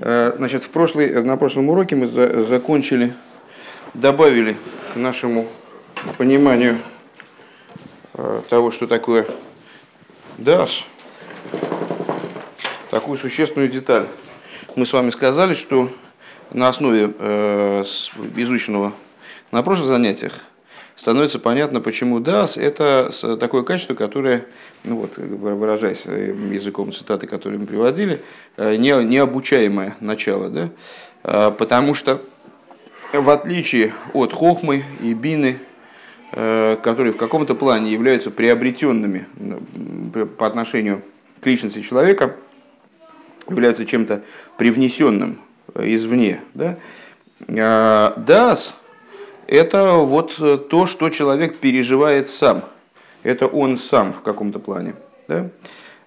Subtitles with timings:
[0.00, 3.12] Э, значит, в прошлый, на прошлом уроке мы за, закончили,
[3.94, 4.56] добавили
[4.92, 5.48] к нашему
[6.18, 6.78] пониманию
[8.14, 9.26] э, того, что такое
[10.38, 10.84] DAS,
[12.90, 14.06] такую существенную деталь.
[14.76, 15.90] Мы с вами сказали, что
[16.52, 17.84] на основе э,
[18.36, 18.92] изученного
[19.50, 20.44] на прошлых занятиях
[20.98, 24.46] становится понятно, почему DAS– это такое качество, которое,
[24.82, 28.20] ну вот, выражаясь языком цитаты, которые мы приводили,
[28.56, 30.50] э, не, необучаемое начало.
[30.50, 30.70] Да?
[31.22, 32.20] А, потому что,
[33.12, 35.60] в отличие от хохмы и бины,
[36.32, 39.26] э, которые в каком-то плане являются приобретенными
[40.36, 41.02] по отношению
[41.40, 42.34] к личности человека,
[43.48, 44.22] являются чем-то
[44.56, 45.38] привнесенным
[45.76, 46.40] извне.
[46.54, 46.76] Да?
[47.48, 48.14] А,
[49.48, 52.62] это вот э, то, что человек переживает сам.
[53.22, 54.94] Это он сам в каком-то плане.
[55.26, 55.48] Да?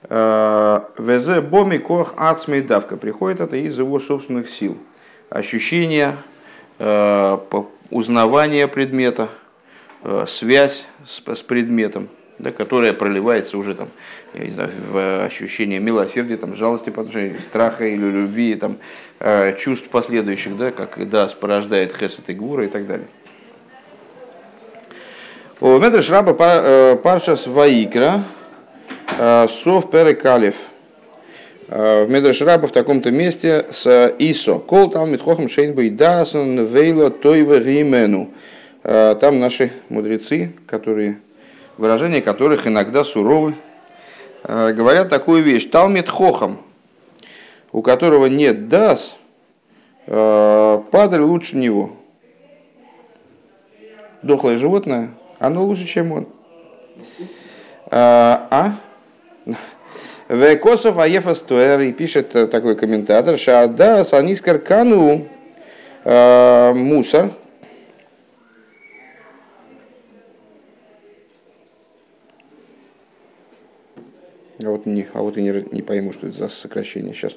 [0.04, 2.98] Э, Везе боми кох ацмей давка.
[2.98, 4.78] Приходит это из его собственных сил.
[5.30, 6.16] Ощущение,
[6.80, 7.38] э,
[7.90, 9.28] узнавание предмета,
[10.26, 13.90] связь с предметом, да, которая проливается уже там,
[14.34, 18.78] я не знаю, в ощущение милосердия, там, жалости по отношению страха или любви, там,
[19.60, 23.06] чувств последующих, да, как Дас порождает Хесет и Гура и так далее.
[25.64, 28.24] У Медреш Раба э, Паршас Ваикра
[29.20, 30.56] э, Сов Перекалев.
[31.68, 34.58] Э, в Медреш Раба в таком-то месте с Исо.
[34.58, 38.32] Кол там Митхохам Шейнбой Дасон Вейло Тойва Римену.
[38.82, 41.20] Там наши мудрецы, которые,
[41.78, 43.54] выражения которых иногда суровы,
[44.44, 45.70] говорят такую вещь.
[45.70, 46.58] Талмит Хохам,
[47.72, 49.16] у которого нет дас,
[50.08, 51.92] падаль лучше него.
[54.24, 55.12] Дохлое животное
[55.42, 56.28] оно лучше, чем он.
[57.90, 58.48] А?
[58.52, 59.54] а?
[60.30, 65.28] Векосов Аефа Стуэр и пишет такой комментатор, что да, Санискар Кану
[66.06, 67.32] а, мусор,
[74.64, 77.36] А вот, не, а вот и не, не пойму, что это за сокращение сейчас.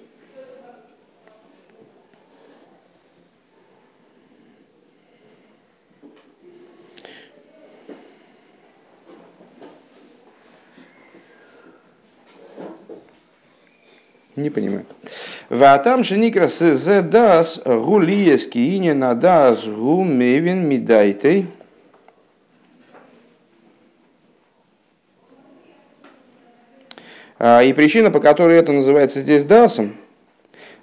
[14.36, 14.84] Не понимаю.
[15.48, 21.46] Ватам шеникрас зе дас гулиески ине на дас гумевин мидайтей.
[27.38, 29.94] И причина, по которой это называется здесь дасом,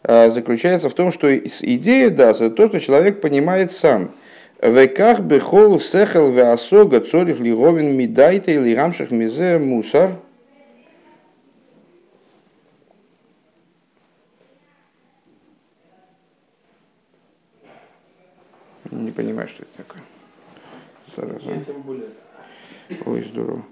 [0.03, 4.12] а, заключается в том, что идея даса– это то, что человек понимает сам.
[4.62, 10.12] Веках бехол сехел веасога цорих лиговин мидайтей лирамших мизе мусар–
[18.91, 20.03] Не понимаю, что это такое.
[21.16, 21.50] Сразу.
[21.50, 22.09] Я тем более.
[23.06, 23.66] Ой, здорово.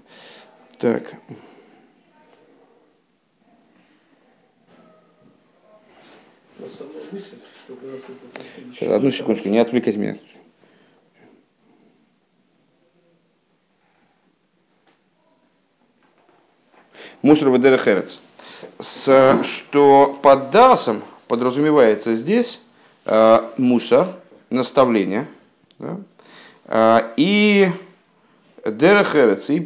[0.78, 1.14] Так.
[8.72, 10.16] Сейчас, одну секундочку, не отвлекать меня.
[17.22, 18.18] Мусор Ведера Херец.
[18.80, 22.60] Что под дасом подразумевается здесь
[23.04, 24.19] э, мусор,
[24.50, 25.26] наставление,
[25.78, 25.98] да,
[26.66, 27.70] а, и
[28.64, 29.60] дерехерец, и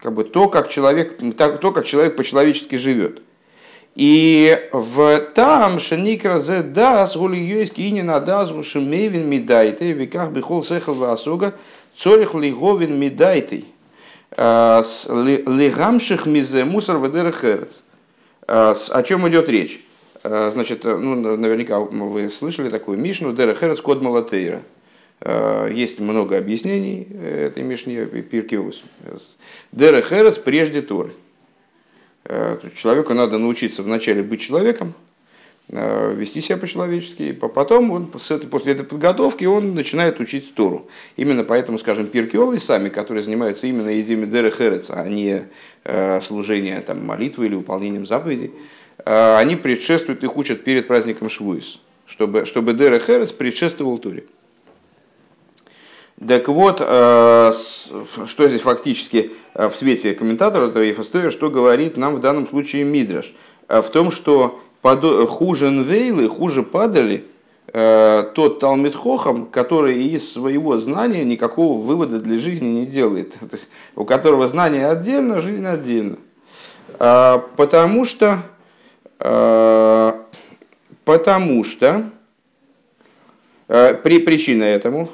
[0.00, 3.22] как бы то, как человек, то, как человек по-человечески живет.
[3.96, 10.94] И в там шеникра зе дас гулиюйски и не надас гушемевин мидайте веках бихол сехал
[10.94, 11.54] васуга
[11.96, 13.64] цорих лиговин мидайте
[14.36, 17.00] а, лигамших мизе мусор.
[18.46, 19.84] А, о чем идет речь?
[20.22, 24.62] Э, значит, э, ну, наверняка вы слышали такую Мишну Дера Херец Код Малатейра.
[25.20, 28.84] Э, есть много объяснений этой Мишни Пиркиус.
[29.72, 31.12] Дера Херец прежде Торы.
[32.76, 34.92] Человеку надо научиться вначале быть человеком,
[35.68, 38.36] вести себя по-человечески, а потом он, после
[38.72, 40.86] этой подготовки он начинает учить Тору.
[41.16, 45.48] Именно поэтому, скажем, Пиркиовы сами, которые занимаются именно идеями Дера Херец, а не
[46.22, 48.52] служением там, молитвы или выполнением заповедей,
[49.04, 54.24] они предшествуют, их учат перед праздником Швуис, чтобы, чтобы Дера Херес предшествовал Туре.
[56.26, 57.50] Так вот, а,
[58.26, 62.84] что здесь фактически а, в свете комментатора этого Ефастоя, что говорит нам в данном случае
[62.84, 63.32] Мидраш?
[63.68, 67.24] В том, что хуже Нвейлы, хуже падали
[67.72, 73.34] тот Талмит Хохам, который из своего знания никакого вывода для жизни не делает.
[73.38, 76.16] То есть, у которого знание отдельно, жизнь отдельно.
[76.98, 78.59] Потому что Э,
[81.04, 82.04] потому что
[83.66, 85.10] при, причина этому,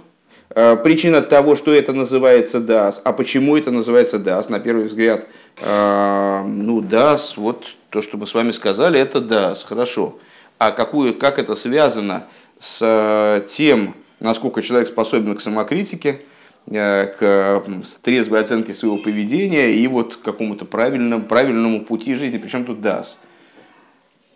[0.49, 5.27] причина того, что это называется дас, а почему это называется дас, на первый взгляд,
[5.61, 10.19] ну дас, вот то, что мы с вами сказали, это дас, хорошо.
[10.59, 12.27] А какую, как это связано
[12.61, 16.21] с тем, насколько человек способен к самокритике,
[16.69, 17.63] Э, к
[18.03, 22.39] трезвой оценке своего поведения и вот к какому-то правильному, правильному пути жизни.
[22.39, 23.19] Причем тут дас.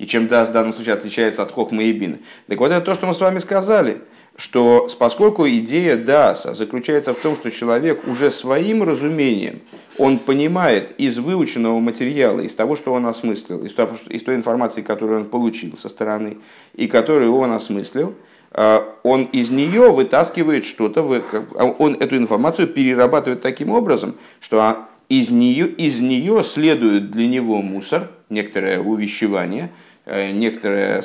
[0.01, 2.21] И чем дас в данном случае отличается от хохмы и бины.
[2.47, 4.01] Так вот это то, что мы с вами сказали,
[4.35, 9.61] что поскольку идея даса заключается в том, что человек уже своим разумением,
[9.99, 14.81] он понимает из выученного материала, из того, что он осмыслил, из, того, из той информации,
[14.81, 16.39] которую он получил со стороны,
[16.73, 18.15] и которую он осмыслил,
[18.53, 21.23] а, он из нее вытаскивает что-то,
[21.57, 27.27] а он эту информацию перерабатывает таким образом, что а, из нее, из нее следует для
[27.27, 31.03] него мусор, некоторое увещевание, э, некоторое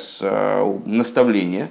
[0.84, 1.68] наставление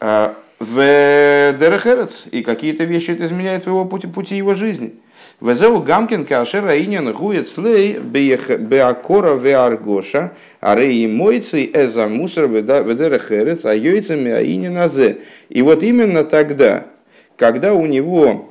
[0.00, 0.26] в
[0.68, 4.94] Дерехерец, и какие-то вещи это изменяет в его пути, пути его жизни–
[5.40, 13.72] Везеу Гамкин Кашер Аинин Гует Слей Беакора Веаргоша, Арей Мойцей Эза Мусор Ведера Херец, а
[13.72, 15.18] Йойцами Аинин Азе.
[15.48, 16.86] И вот именно тогда,
[17.36, 18.50] когда у него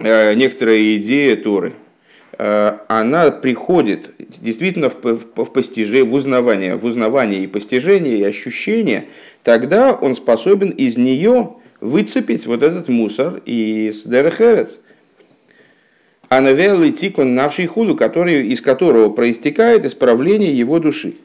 [0.00, 1.81] э, некоторая идея Торы, э,
[2.88, 9.04] она приходит действительно в, в, в постижение, в узнавание, в узнавание и постижение, и ощущение,
[9.44, 14.78] тогда он способен из нее выцепить вот этот мусор из Дерехерец–
[16.32, 21.16] а навел тикун навший худу, который, из которого проистекает исправление его души.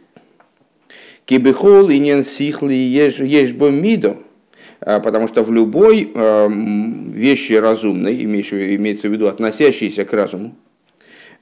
[1.23, 4.17] Кибихол и нен сихли ешбо мидо,
[4.81, 10.57] а, потому что в любой а, вещи разумной, имеется в виду относящейся к разуму,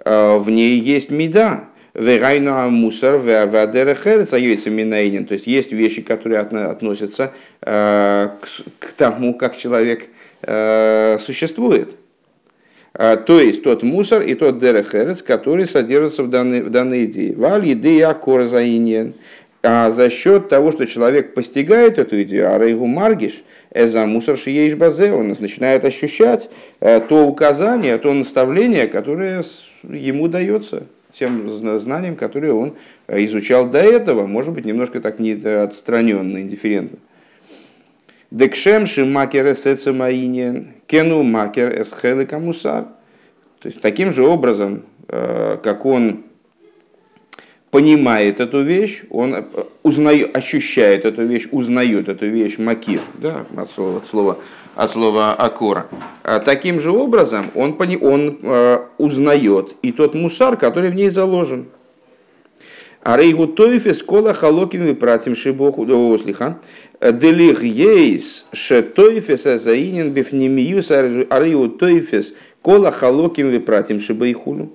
[0.05, 4.31] в ней есть меда, Верайну мусор вадера херец
[4.65, 5.25] минаинин.
[5.25, 8.37] То есть есть вещи, которые относятся к
[8.97, 10.09] тому, как человек
[11.19, 11.97] существует.
[12.97, 17.35] А, то есть тот мусор и тот дерехерец, который содержится в данной, в данной идее.
[17.35, 19.15] Валь идея корзаинен.
[19.63, 23.43] А за счет того, что человек постигает эту идею, а рейгу маргиш,
[23.73, 26.49] эза мусор шиеиш базе, он начинает ощущать
[26.79, 29.43] э, то указание, то наставление, которое
[29.89, 30.83] ему дается
[31.13, 31.49] тем
[31.79, 32.73] знанием, которые он
[33.07, 36.99] э, изучал до этого, может быть, немножко так не отстраненно, индифферентно.
[38.31, 41.71] Декшем макер эсэцемаинен, кену макер.
[43.59, 46.24] То есть таким же образом, э, как он
[47.75, 49.43] понимает эту вещь, он э,
[49.83, 54.37] узнает, ощущает эту вещь, узнает эту вещь макир, да, от слова, от слова,
[54.75, 55.87] от слова акора.
[56.23, 61.65] А таким же образом он, он э, узнает и тот мусар, который в ней заложен.
[63.03, 65.85] А рейгу тоифес кола халоким и пратим шибоху,
[66.17, 66.59] слиха,
[67.01, 74.71] делих ейс ше тоифес заинен бифнемиюс арейгу тоифес кола халоким и пратим шибайхулу.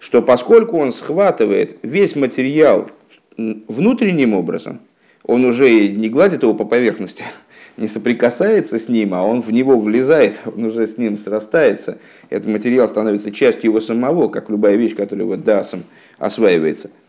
[0.00, 2.90] Что поскольку он схватывает весь материал
[3.36, 4.80] внутренним образом,
[5.24, 7.24] он уже не гладит его по поверхности,
[7.76, 11.98] не соприкасается с ним, а он в него влезает, он уже с ним срастается.
[12.30, 15.84] Этот материал становится частью его самого, как любая вещь, которая вот дасом
[16.18, 16.90] осваивается–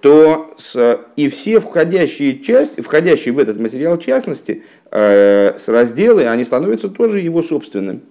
[0.00, 6.44] то с, и все входящие части, входящие в этот материал частности, э, с разделы, они
[6.44, 8.02] становятся тоже его собственным.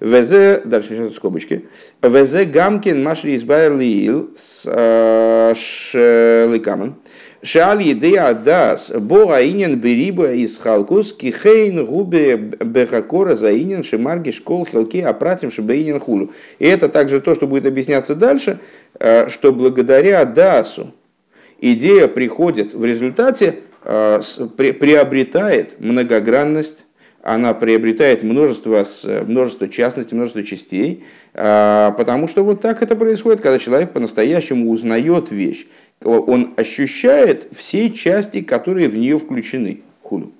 [0.00, 1.66] ВЗ, дальше сейчас скобочки,
[2.02, 6.94] ВЗ Гамкин Машри Избайр Лиил с э, Шлыкамен.
[7.42, 15.00] Шали идея дас бога инин бериба из халкус кихейн губе бехакора заинин шимарги школ хелки
[15.00, 16.32] апратим шибаинин хулу.
[16.58, 18.58] И это также то, что будет объясняться дальше,
[18.98, 20.92] э, что благодаря дасу,
[21.60, 24.20] идея приходит в результате, э,
[24.58, 26.84] приобретает многогранность,
[27.22, 28.86] она приобретает множество,
[29.26, 35.30] множество частностей, множество частей, э, потому что вот так это происходит, когда человек по-настоящему узнает
[35.30, 35.66] вещь.
[36.02, 39.80] Он ощущает все части, которые в нее включены.
[40.02, 40.32] Худу.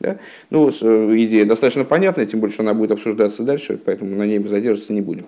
[0.00, 0.18] Да?
[0.50, 4.38] Ну, э, идея достаточно понятная, тем более, что она будет обсуждаться дальше, поэтому на ней
[4.38, 5.24] мы задерживаться не будем.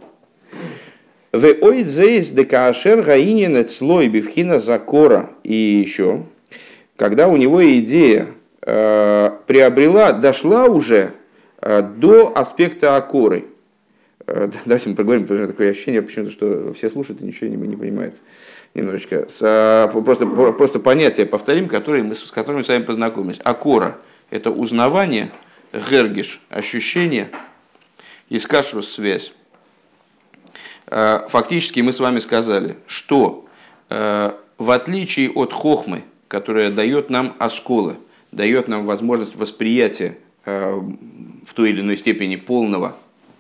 [1.32, 5.30] В ойдзейс декашер гаинин слой бифхина закора.
[5.44, 6.24] И еще,
[6.96, 8.26] когда у него идея
[9.46, 11.12] приобрела, дошла уже
[11.60, 13.46] э, до аспекта акоры.
[14.26, 17.56] Э, давайте мы поговорим, потому что такое ощущение, почему-то, что все слушают и ничего не,
[17.56, 18.14] не понимают.
[18.74, 19.28] Немножечко.
[19.28, 23.40] С, э, просто, просто понятие повторим, которые мы, с которыми мы с вами познакомились.
[23.42, 23.98] Акора–
[24.30, 25.30] это узнавание,
[25.72, 27.30] гергиш– ощущение,
[28.28, 29.32] искашрус– связь.
[30.86, 33.46] Э, фактически мы с вами сказали, что
[33.88, 37.96] э, в отличие от хохмы, которая дает нам осколы,
[38.32, 40.80] дает нам возможность восприятия э,
[41.46, 42.96] в той или иной степени полного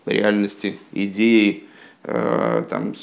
[0.06, 1.64] реальности, идеи,
[2.04, 2.94] э, там,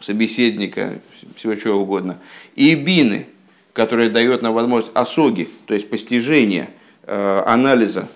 [0.00, 0.98] собеседника,
[1.36, 2.18] всего чего угодно.
[2.56, 3.26] И бины,
[3.72, 6.70] которая дает нам возможность осоги, то есть постижения,
[7.06, 8.08] анализа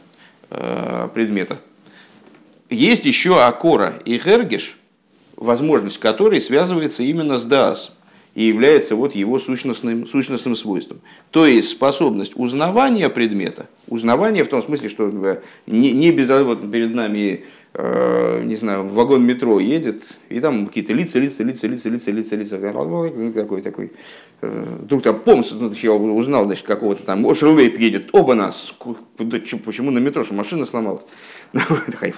[0.49, 1.61] предмета.
[2.69, 4.77] Есть еще акора и хергиш,
[5.37, 7.93] возможность которой связывается именно с даас
[8.35, 11.01] и является вот его сущностным, сущностным свойством.
[11.31, 16.71] То есть способность узнавания предмета, узнавания в том смысле, что э, не, не без вот
[16.71, 17.45] перед нами,
[17.75, 22.37] э, не знаю, вагон метро едет, и там какие-то лица, лица, лица, лица, лица, лица,
[22.37, 23.93] лица, какой такой.
[24.43, 28.75] Э, вдруг там помс, ну, я узнал, значит, какого-то там, о, Шерлейп едет, оба нас,
[29.17, 31.05] почему на метро, что машина сломалась.
[31.53, 31.63] Ну,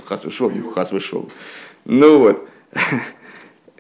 [0.05, 1.31] хас вышел, хас вышел.
[1.87, 2.49] Ну вот.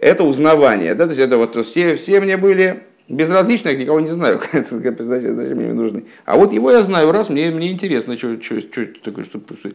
[0.02, 0.94] это узнавание.
[0.94, 1.04] Да?
[1.04, 4.96] То есть это вот все, все мне были безразличны, я никого не знаю, зачем,
[5.56, 6.04] мне нужны.
[6.24, 9.70] А вот его я знаю, раз, мне, мне интересно, что, что, что такое, что, что.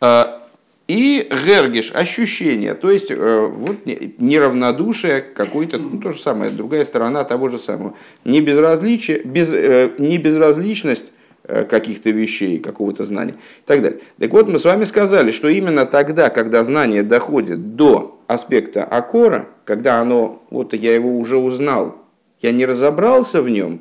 [0.00, 0.48] А,
[0.88, 7.24] и гергиш, ощущение, то есть э, вот неравнодушие какой-то, ну то же самое, другая сторона
[7.24, 7.94] того же самого.
[8.24, 11.12] Не безразличие, без, э, не безразличность
[11.44, 13.98] Э, каких-то вещей, какого-то знания и так далее.
[14.16, 19.48] Так вот, мы с вами сказали, что именно тогда, когда знание доходит до аспекта акора,
[19.64, 21.96] когда оно, вот я его уже узнал,
[22.40, 23.80] я не разобрался в нем,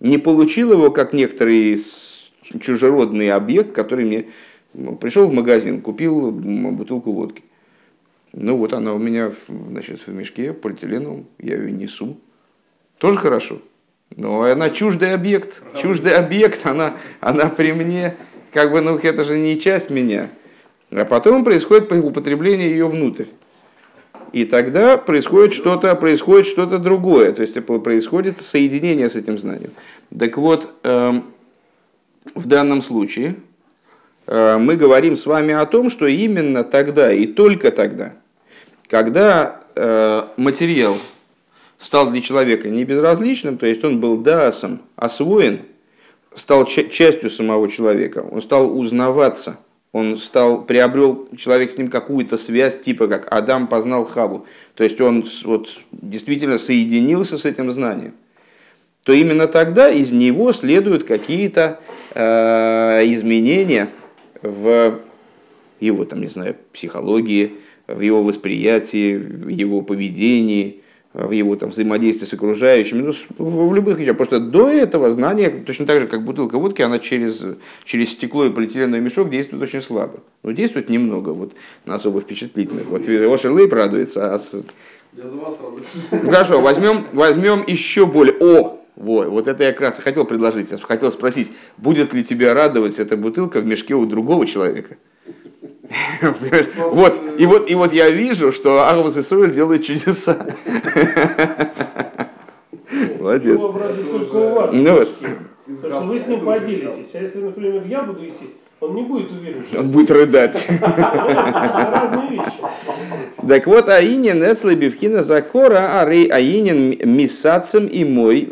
[0.00, 1.78] не получил его как некоторый
[2.60, 4.26] чужеродный объект, который мне
[4.74, 7.42] ну, пришел в магазин, купил бутылку водки.
[8.32, 12.18] Ну вот она у меня значит, в мешке полиэтиленовом, я ее несу.
[12.98, 13.60] Тоже хорошо.
[14.16, 18.16] Но она чуждый объект, чуждый объект, она, она при мне,
[18.52, 20.28] как бы, ну, это же не часть меня.
[20.94, 23.26] А потом происходит употребление ее внутрь.
[24.32, 29.72] И тогда происходит что-то, происходит что-то другое, то есть происходит соединение с этим знанием.
[30.16, 31.24] Так вот, эм,
[32.34, 33.36] в данном случае
[34.26, 38.14] э, мы говорим с вами о том, что именно тогда и только тогда,
[38.88, 40.96] когда э, материал
[41.78, 45.60] стал для человека не безразличным, то есть он был даасом освоен,
[46.34, 49.58] стал частью самого человека, он стал узнаваться,
[49.92, 55.00] он стал, приобрел человек с ним какую-то связь, типа как Адам познал Хаву, то есть
[55.00, 58.14] он вот, действительно соединился с этим знанием,
[59.04, 61.80] то именно тогда из него следуют какие-то
[62.14, 63.88] э, изменения
[64.40, 64.98] в
[65.80, 67.52] его, там, не знаю, психологии,
[67.86, 70.78] в его восприятии, в его поведении–
[71.14, 74.16] в его там, взаимодействии с окружающими, ну, в, в любых вещах.
[74.16, 77.42] Потому что до этого знание, точно так же, как бутылка водки, она через,
[77.84, 80.20] через стекло и полиэтиленовый мешок действует очень слабо.
[80.42, 81.52] Но действует немного, вот,
[81.84, 82.86] на особо впечатлительных.
[82.86, 84.54] Вот Вашер Лейп радуется, а с...
[85.14, 86.24] Я за вас радуюсь.
[86.32, 88.34] Хорошо, возьмем, возьмем еще более...
[88.40, 90.68] О, вот, вот это я как раз хотел предложить.
[90.82, 94.96] Хотел спросить, будет ли тебя радовать эта бутылка в мешке у другого человека?
[96.76, 100.46] Вот, и вот, и вот я вижу, что Арвас Исруэль делает чудеса.
[103.18, 103.58] Молодец.
[103.58, 105.08] только у вас ну, вот.
[105.68, 107.14] что вы с ним поделитесь.
[107.14, 109.78] А если, например, я буду идти, он не будет уверен, что...
[109.78, 110.66] Он будет рыдать.
[110.80, 112.58] Разные вещи.
[113.48, 118.48] Так вот, Аинин Эцлы Бивхина Закора, а Аинин Мисацем и мой,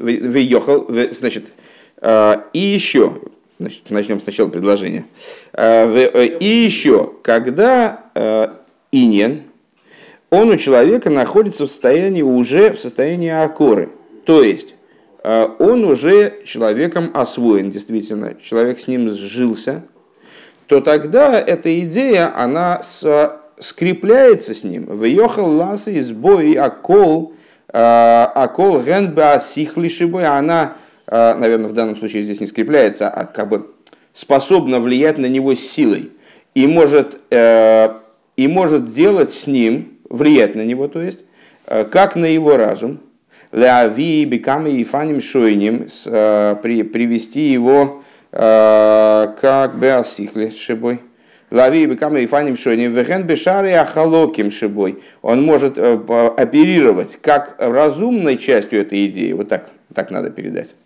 [1.11, 1.47] значит,
[2.01, 3.13] а, и еще,
[3.61, 5.05] Значит, начнем сначала предложение.
[5.53, 8.49] Э, э, и еще, когда э,
[8.91, 9.43] иньен,
[10.31, 13.91] он у человека находится в состоянии уже в состоянии акоры.
[14.25, 14.77] То есть
[15.23, 19.83] он уже человеком освоен, действительно, человек с ним сжился,
[20.67, 22.81] то тогда эта идея, она
[23.59, 24.87] скрепляется с ним.
[24.87, 27.35] Въехал ласы из боя акол,
[27.69, 30.80] акол генба сихлишибой, она а,
[31.11, 33.67] наверное, в данном случае здесь не скрепляется, а как бы
[34.15, 36.11] способна влиять на него силой
[36.55, 37.91] и может, э,
[38.37, 41.21] и может делать с ним, влиять на него, то есть,
[41.67, 43.01] э, как на его разум,
[43.53, 48.03] лави беками и фаним шойним, э, привести его
[48.33, 51.01] как бы осихли шибой.
[51.51, 55.03] Лави беками и фаним шойним, вехен бешари ахалоким шибой.
[55.21, 60.77] Он может оперировать как разумной частью этой идеи, вот так, так надо передать.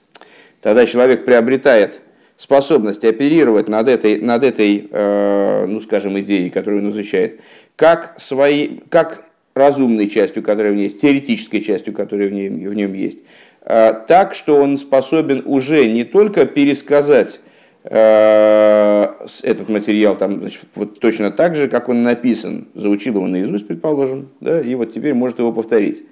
[0.65, 2.01] Тогда человек приобретает
[2.39, 7.43] способность оперировать над этой, над этой э, ну, скажем, идеей, которую он изучает,
[7.77, 12.75] как, свои, как разумной частью, которая в ней есть, теоретической частью, которая в нем, в
[12.75, 13.19] нем есть,
[13.61, 17.41] э, так, что он способен уже не только пересказать
[17.83, 19.09] э,
[19.43, 24.31] этот материал там, значит, вот точно так же, как он написан, заучил его наизусть, предположим,
[24.41, 26.05] да, и вот теперь может его повторить.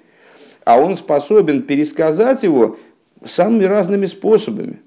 [0.66, 2.76] А он способен пересказать его
[3.26, 4.80] самыми разными способами.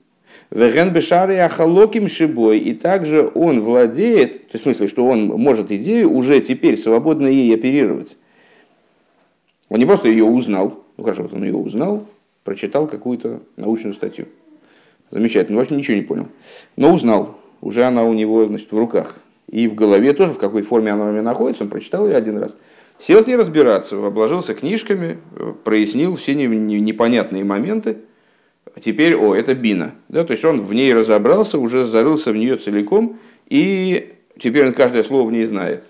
[0.52, 5.72] Веген бешары ахалоким шибой, и также он владеет, то есть в смысле, что он может
[5.72, 8.18] идею уже теперь свободно ей оперировать.
[9.70, 12.06] Он не просто ее узнал, ну хорошо, вот он ее узнал,
[12.44, 14.28] прочитал какую-то научную статью.
[15.10, 16.28] Замечательно, вообще ничего не понял.
[16.76, 19.16] Но узнал, уже она у него значит, в руках.
[19.50, 22.38] И в голове тоже, в какой форме она у меня находится, он прочитал ее один
[22.38, 22.58] раз.
[23.00, 25.18] Сел с ней разбираться, обложился книжками,
[25.64, 27.98] прояснил все непонятные моменты.
[28.82, 29.96] Теперь, о, это бина.
[30.10, 34.74] Да, то есть он в ней разобрался, уже зарылся в нее целиком, и теперь он
[34.74, 35.86] каждое слово в ней знает.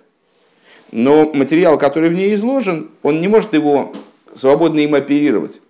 [0.92, 3.94] Но материал, который в ней изложен, он не может его
[4.36, 5.62] свободно им оперировать.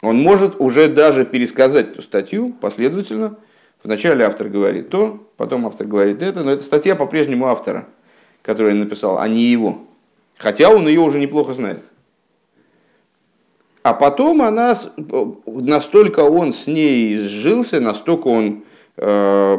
[0.00, 3.36] Он может уже даже пересказать эту статью последовательно.
[3.82, 7.86] Вначале автор говорит то, потом автор говорит это, но это статья по-прежнему автора,
[8.42, 9.82] который написал, а не его.
[10.38, 11.84] Хотя он ее уже неплохо знает.
[13.86, 14.76] А потом она,
[15.46, 18.64] настолько он с ней сжился, настолько он
[18.96, 19.58] э,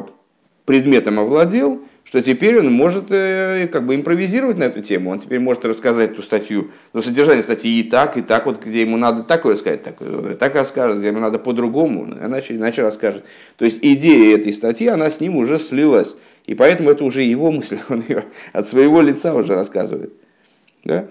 [0.65, 5.11] предметом овладел, что теперь он может э, как бы импровизировать на эту тему.
[5.11, 8.81] Он теперь может рассказать эту статью, но содержание статьи и так, и так, вот где
[8.81, 9.95] ему надо такое сказать, так,
[10.37, 13.23] так расскажет, где ему надо по-другому, иначе, иначе расскажет.
[13.55, 16.17] То есть идея этой статьи, она с ним уже слилась.
[16.45, 20.11] И поэтому это уже его мысль, он ее от своего лица уже рассказывает.
[20.83, 21.07] Да?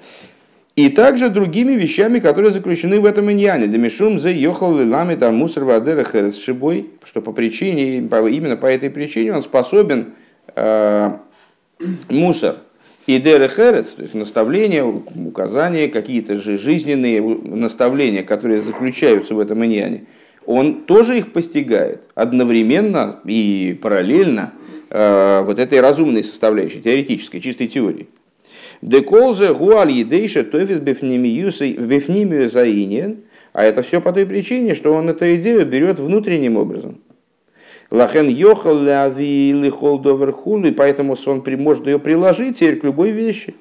[0.76, 3.66] И также другими вещами, которые заключены в этом иньяне.
[3.66, 8.90] Демишум за йохал лилами там мусор вадера херес шибой, что по причине, именно по этой
[8.90, 10.12] причине он способен
[10.56, 11.18] Э,
[12.08, 12.56] мусор
[13.06, 20.06] и дерехерец, то есть наставления, указания, какие-то же жизненные наставления, которые заключаются в этом иньяне,
[20.46, 24.54] он тоже их постигает одновременно и параллельно
[24.88, 28.08] э, вот этой разумной составляющей, теоретической, чистой теории.
[28.82, 33.18] Деколзе гуаль едейша тофис бифнимию заинен,
[33.52, 37.00] а это все по той причине, что он эту идею берет внутренним образом.
[37.90, 43.54] Лахен йохал ляви лихол доверхулы, поэтому он может ее приложить теперь к любой вещи.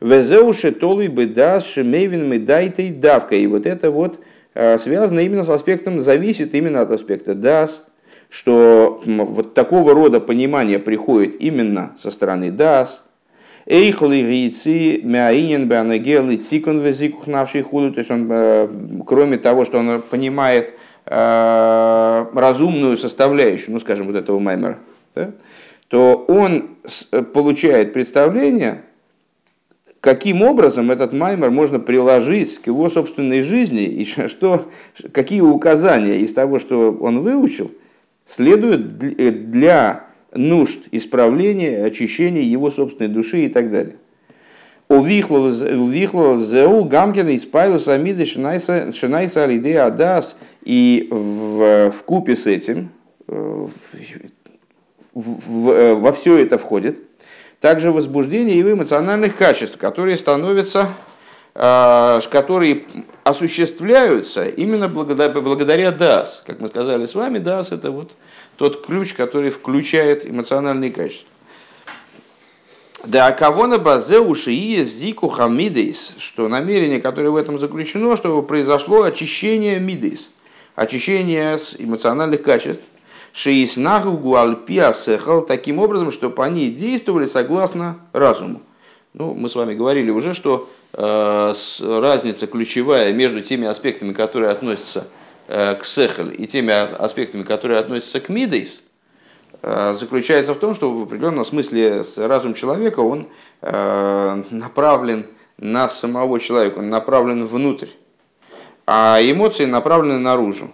[0.00, 3.34] Везеуши толуй бы дас шемейвин медайтой давка.
[3.36, 4.20] И вот это вот
[4.54, 7.86] а, связано именно с аспектом, зависит именно от аспекта дас,
[8.30, 13.04] что вот такого рода понимание приходит именно со стороны дас.
[13.70, 17.92] Эйхли гейци мяинен беанагел и цикон везикух навший худу.
[17.92, 20.74] То есть он, кроме того, что он понимает
[21.10, 24.78] Э, разумную составляющую, ну, скажем, вот этого маймера,
[25.14, 25.30] да,
[25.88, 26.68] то он
[27.12, 28.82] э, получает представление,
[30.00, 34.66] каким образом этот маймер можно приложить к его собственной жизни, и что,
[35.10, 37.70] какие указания из того, что он выучил,
[38.26, 43.96] следуют для нужд исправления, очищения его собственной души и так далее.
[44.88, 50.38] Увихло зеу гамкина испайлус амиды шинайса алидея адас.
[50.64, 52.90] И в, в купе с этим,
[53.26, 53.68] э, в,
[55.14, 56.98] в, э, во все это входит
[57.60, 60.88] также возбуждение его эмоциональных качеств, которые становятся,
[61.54, 62.84] э, которые
[63.24, 66.42] осуществляются именно благодаря, благодаря DAS.
[66.46, 68.12] Как мы сказали с вами, DAS это вот
[68.58, 71.28] тот ключ, который включает эмоциональные качества.
[73.04, 78.42] Да, кого на базе уши и зику хамидейс, что намерение, которое в этом заключено, чтобы
[78.42, 80.32] произошло очищение мидейс,
[80.74, 82.82] очищение с эмоциональных качеств,
[83.32, 88.60] шеиснаху гуальпиасехал, таким образом, чтобы они действовали согласно разуму.
[89.14, 95.06] Ну, мы с вами говорили уже, что э, разница ключевая между теми аспектами, которые относятся
[95.48, 98.82] к сехаль, и теми аспектами, которые относятся к мидейс–
[99.62, 103.28] Э, заключается в том, что в определенном смысле разум человека, он
[103.60, 105.26] э, направлен
[105.58, 107.88] на самого человека, он направлен внутрь,
[108.86, 110.72] а эмоции направлены наружу.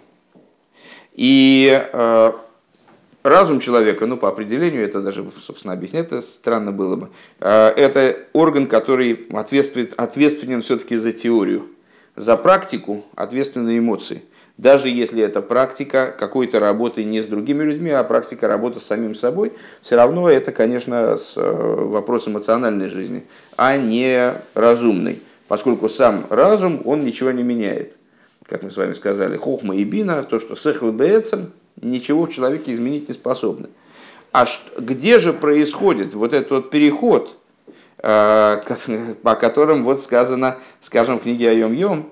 [1.13, 2.31] И э,
[3.23, 7.09] разум человека, ну по определению, это даже, собственно, объяснять это странно было бы,
[7.39, 11.67] это орган, который ответственен, ответственен все-таки за теорию,
[12.15, 14.23] за практику ответственны эмоции–
[14.57, 19.13] даже если это практика какой-то работы не с другими людьми, а практика работы с самим
[19.13, 23.25] собой, все равно это, конечно, э, вопрос эмоциональной жизни,
[23.57, 27.97] а не разумный, поскольку сам разум, он ничего не меняет.
[28.47, 32.71] Как мы с вами сказали, хохма и бина, то, что сехл беэцем, ничего в человеке
[32.71, 33.67] изменить не способны.
[34.31, 34.45] А
[34.77, 37.35] где же происходит вот этот вот переход,
[37.97, 38.61] э,
[39.21, 42.09] по которым вот сказано, скажем, в книге Айом Йом,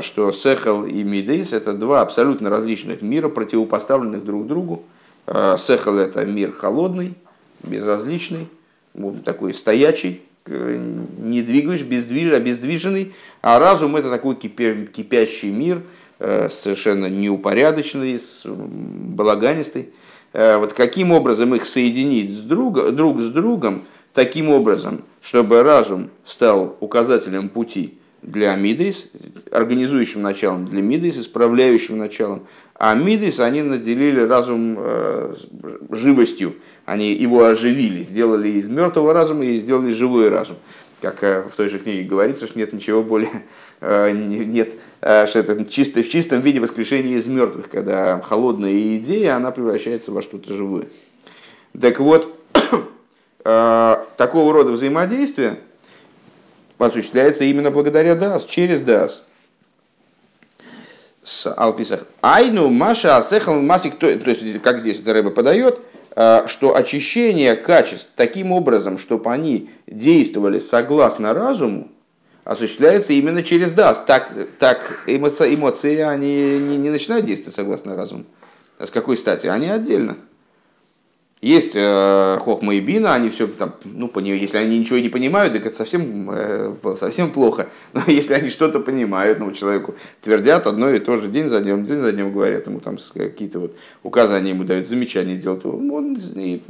[0.00, 4.84] что Сехел и Мидейс– это два абсолютно различных мира, противопоставленных друг другу.
[5.26, 7.14] Э, Сехел– это мир холодный,
[7.62, 8.48] безразличный,
[9.24, 15.82] такой стоячий, не двигаешь, бездвиж, обездвиженный, а разум– это такой кипящий мир,
[16.18, 19.90] совершенно неупорядоченный, балаганистый.
[20.32, 26.76] Вот каким образом их соединить с друг, друг с другом, таким образом, чтобы разум стал
[26.80, 29.08] указателем пути для Мидейс,
[29.50, 32.46] организующим началом для Мидейс, исправляющим началом.
[32.74, 35.34] А Мидейс они наделили разум э,
[35.90, 40.56] живостью, они его оживили, сделали из мертвого разума и сделали живой разум.
[41.00, 43.30] Как э, в той же книге говорится, что нет ничего более,
[43.80, 49.50] э, нет, что это чисто, в чистом виде воскрешения из мертвых, когда холодная идея, она
[49.50, 50.84] превращается во что-то живое.
[51.80, 52.34] Так вот,
[53.42, 55.60] такого рода взаимодействие–
[56.86, 59.22] осуществляется именно благодаря ДАС, через ДАС.
[61.22, 62.06] С Алписах.
[62.22, 65.80] Айну Маша Асехал Масик, то, то есть, как здесь это рыба подает,
[66.16, 71.88] э, что очищение качеств таким образом, чтобы они действовали согласно разуму,
[72.44, 74.02] осуществляется именно через ДАС.
[74.06, 78.24] Так, так эмоции, эмоции они не, не начинают действовать согласно разуму.
[78.78, 79.46] А с какой стати?
[79.46, 80.16] Они отдельно.
[81.40, 85.64] Есть э, Хохма и Бина, они все там, ну, если они ничего не понимают, так
[85.64, 87.70] это совсем, э, совсем плохо.
[87.94, 91.86] Но если они что-то понимают, ну, человеку твердят одно и то же день за днем,
[91.86, 96.60] день за днем говорят ему там какие-то вот указания ему дают, замечания делают, он, и,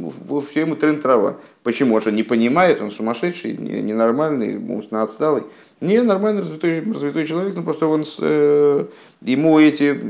[0.49, 1.39] все ему трен трава.
[1.65, 1.95] Почему?
[1.95, 5.43] Потому что не понимает, он сумасшедший, ненормальный, умственно отсталый.
[5.81, 8.85] Не, нормальный, развитой, развитой человек, но просто он, э,
[9.23, 10.01] ему эти,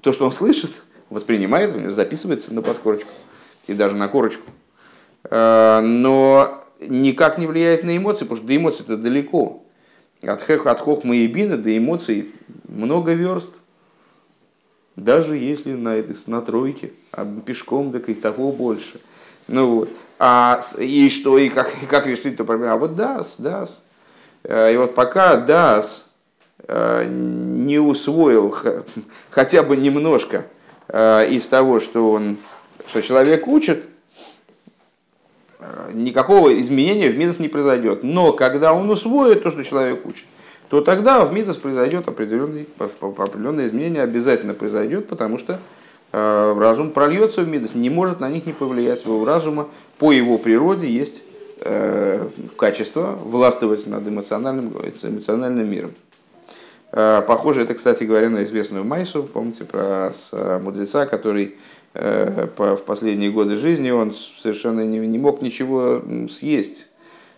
[0.00, 0.70] то, что он слышит,
[1.10, 3.10] воспринимает, записывается на подкорочку
[3.68, 4.50] и даже на корочку.
[5.24, 9.62] Э, но никак не влияет на эмоции, потому что до эмоций это далеко.
[10.22, 12.32] От, хех, от хохма и бина до эмоций
[12.66, 13.50] много верст.
[14.96, 19.00] Даже если на, этой, на тройке, а пешком, так и того больше.
[19.46, 19.90] Ну вот.
[20.18, 22.72] А, и что, и как, и как решить эту проблему?
[22.72, 23.84] А вот дас, дас.
[24.42, 26.06] Э, и вот пока дас
[26.66, 28.52] э, не усвоил
[29.30, 30.46] хотя бы немножко
[30.90, 32.38] из того, что он
[32.88, 33.86] что человек учит,
[35.60, 38.02] э, никакого изменения в Мидас не произойдет.
[38.02, 40.24] Но когда он усвоит то, что человек учит,
[40.70, 45.60] то тогда в Мидас произойдет определенный, определенное изменение, обязательно произойдет, потому что
[46.12, 49.06] э, разум прольется в Мидас, не может на них не повлиять.
[49.06, 51.22] У разума по его природе есть
[51.60, 54.72] э, качество властвовать над эмоциональным,
[55.02, 55.90] эмоциональным миром.
[56.90, 60.10] Похоже, это, кстати говоря, на известную Майсу, помните, про
[60.58, 61.58] мудреца, который
[61.98, 66.86] в последние годы жизни он совершенно не, не мог ничего съесть.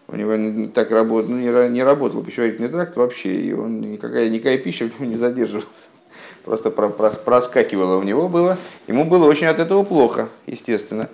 [0.09, 4.29] У него не, так работ, ну, не, не работал пищеварительный тракт вообще, и он никакая,
[4.29, 5.89] никакая пища в нем не задерживалась.
[6.45, 8.59] Просто про, про, проскакивало у него было.
[8.89, 11.09] Ему было очень от этого плохо, естественно.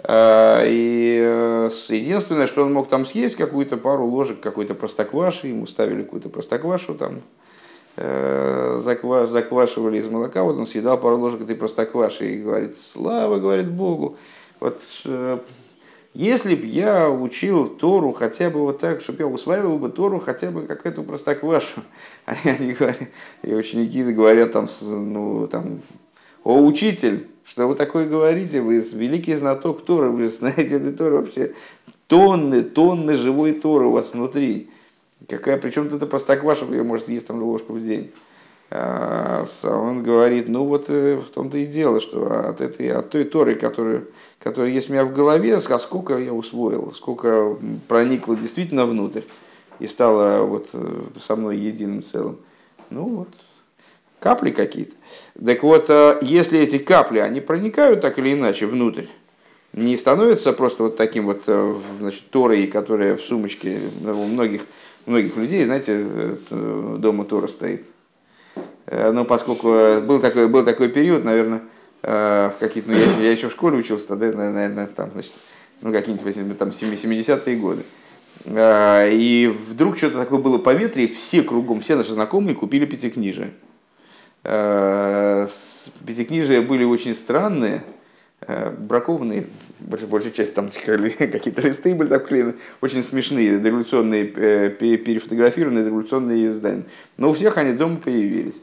[0.00, 5.66] А, и э, единственное, что он мог там съесть, какую-то пару ложек какой-то простокваши, ему
[5.66, 7.47] ставили какую-то простоквашу там, Э,
[7.98, 13.70] закваш, заквашивали из молока, вот он съедал пару ложек этой простокваши и говорит, слава, говорит
[13.70, 14.16] Богу,
[14.60, 15.38] вот э,
[16.14, 20.50] если бы я учил Тору хотя бы вот так, чтобы я усваивал бы Тору хотя
[20.50, 21.82] бы как эту простоквашу,
[22.24, 22.98] они, они говорят,
[23.42, 25.80] и ученики говорят там, ну, там,
[26.44, 31.54] о, учитель, что вы такое говорите, вы великий знаток Торы, вы знаете эту Тору вообще,
[32.06, 34.70] тонны, тонны живой Торы у вас внутри.
[35.28, 38.10] Какая, причем это простокваша, ее может съесть там ложку в день.
[38.70, 43.24] А он говорит, ну вот э, в том-то и дело, что от, этой, от той
[43.24, 44.04] Торы, которая,
[44.38, 47.56] которая есть у меня в голове, а сколько я усвоил, сколько
[47.88, 49.22] проникло действительно внутрь
[49.78, 52.38] и стало вот э, со мной единым целым.
[52.90, 53.28] Ну вот,
[54.20, 54.94] капли какие-то.
[55.42, 59.06] Так вот, э, если эти капли, они проникают так или иначе внутрь,
[59.72, 64.62] не становятся просто вот таким вот значит, Торой, которая в сумочке у многих
[65.08, 66.06] многих людей, знаете,
[66.50, 67.84] э, дома Тора стоит.
[68.86, 69.68] Э, но поскольку
[70.02, 71.62] был такой, был такой период, наверное,
[72.02, 75.32] э, в какие-то, ну, я, я еще в школе учился тогда, наверное, там, значит,
[75.80, 77.82] ну, какие-нибудь там 70-е годы.
[78.46, 83.52] И вдруг что-то такое было по ветре, и все кругом, все наши знакомые купили пятикнижие.
[86.04, 87.97] Пятикнижия были очень странные, Э,
[88.48, 89.46] бракованные,
[89.80, 96.46] большая, большая часть там какие-то листы были так клеены, очень смешные, дореволюционные, э, перефотографированные дореволюционные
[96.46, 96.84] издания.
[97.18, 98.62] Но у всех они дома появились.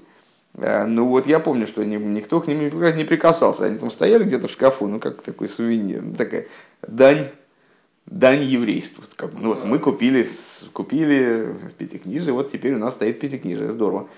[0.56, 3.66] Э, ну вот я помню, что никто к ним не прикасался.
[3.66, 6.48] Они там стояли где-то в шкафу, ну как такой сувенир, ну, такая
[6.88, 7.28] дань,
[8.06, 9.04] дань еврейству.
[9.40, 10.26] Ну вот мы купили,
[10.74, 14.10] купили пятикнижие, вот теперь у нас стоит пятикнижие, здорово.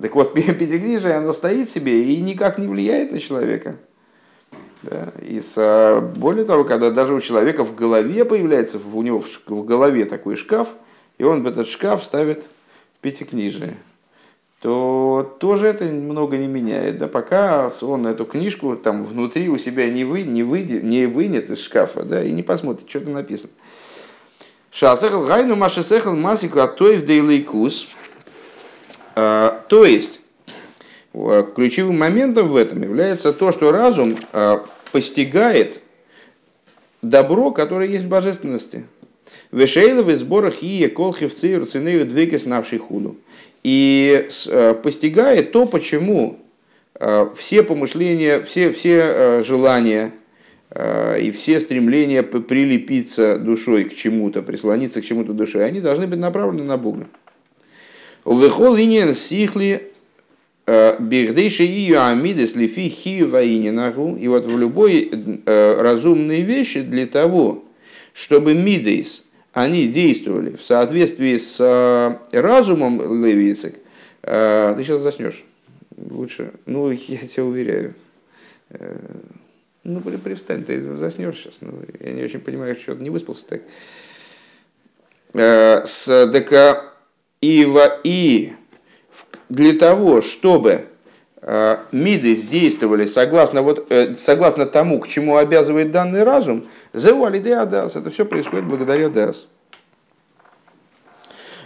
[0.00, 3.76] Так вот, пятикнижие, оно стоит себе и никак не влияет на человека.
[4.82, 5.12] Да?
[5.20, 10.04] И с, более того, когда даже у человека в голове появляется, у него в голове
[10.04, 10.68] такой шкаф,
[11.18, 12.46] и он в этот шкаф ставит
[13.00, 13.76] пятикнижие.
[14.60, 16.98] то тоже это много не меняет.
[16.98, 21.50] Да, пока он эту книжку там внутри у себя не, вы, не, выйдет, не вынет
[21.50, 23.52] из шкафа да, и не посмотрит, что там написано.
[24.72, 27.88] Шасехал гайну машесехал масику атоев дейлейкус.
[29.14, 30.21] А, то есть,
[31.12, 35.82] ключевым моментом в этом является то, что разум а, постигает
[37.02, 38.86] добро, которое есть в божественности.
[39.50, 43.16] Вешейлов из сборах и колхивцы руцинею двекис навший худу
[43.62, 46.40] и э, постигает то, почему
[46.98, 50.12] э, все помышления, все, все э, желания
[51.20, 56.64] и все стремления прилепиться душой к чему-то, прислониться к чему-то душой, они должны быть направлены
[56.64, 57.08] на Бога.
[58.24, 59.91] Увехол иньян сихли
[60.66, 65.10] бигдейши ее амидес лифи хиева И вот в любой
[65.44, 67.64] разумной вещи для того,
[68.12, 73.76] чтобы мидейс, они действовали в соответствии с э, разумом Левицек,
[74.22, 75.44] э, ты сейчас заснешь.
[75.96, 77.94] Лучше, ну, я тебя уверяю.
[78.70, 78.96] Э,
[79.84, 81.54] ну, привстань, ты заснешь сейчас.
[81.60, 83.62] Ну, я не очень понимаю, что ты не выспался так.
[85.34, 86.94] С ДК
[87.40, 88.52] Ива и
[89.48, 90.86] для того, чтобы
[91.90, 97.50] миды действовали согласно, вот, согласно тому, к чему обязывает данный разум– Зеу алиде.
[97.50, 99.48] Это все происходит благодаря дас.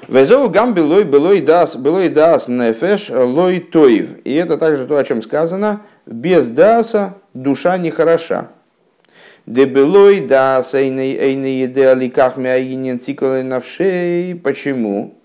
[0.09, 4.21] Везеу гам белой белой дас белой дас нефеш лой тоив.
[4.25, 5.83] И это также то, о чем сказано.
[6.07, 8.51] Без даса душа не хороша.
[9.47, 14.37] Де белой дас эйней эйней еде аликах мяинин циколы навшей.
[14.37, 15.16] Почему?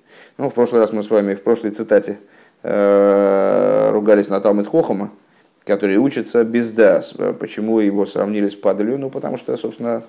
[0.41, 2.17] Ну, в прошлый раз мы с вами в прошлой цитате
[2.63, 5.11] э, ругались на Талмит Хохама
[5.63, 7.13] который учится без дас.
[7.39, 8.97] Почему его сравнили с падалью?
[8.97, 10.01] Ну, потому что, собственно,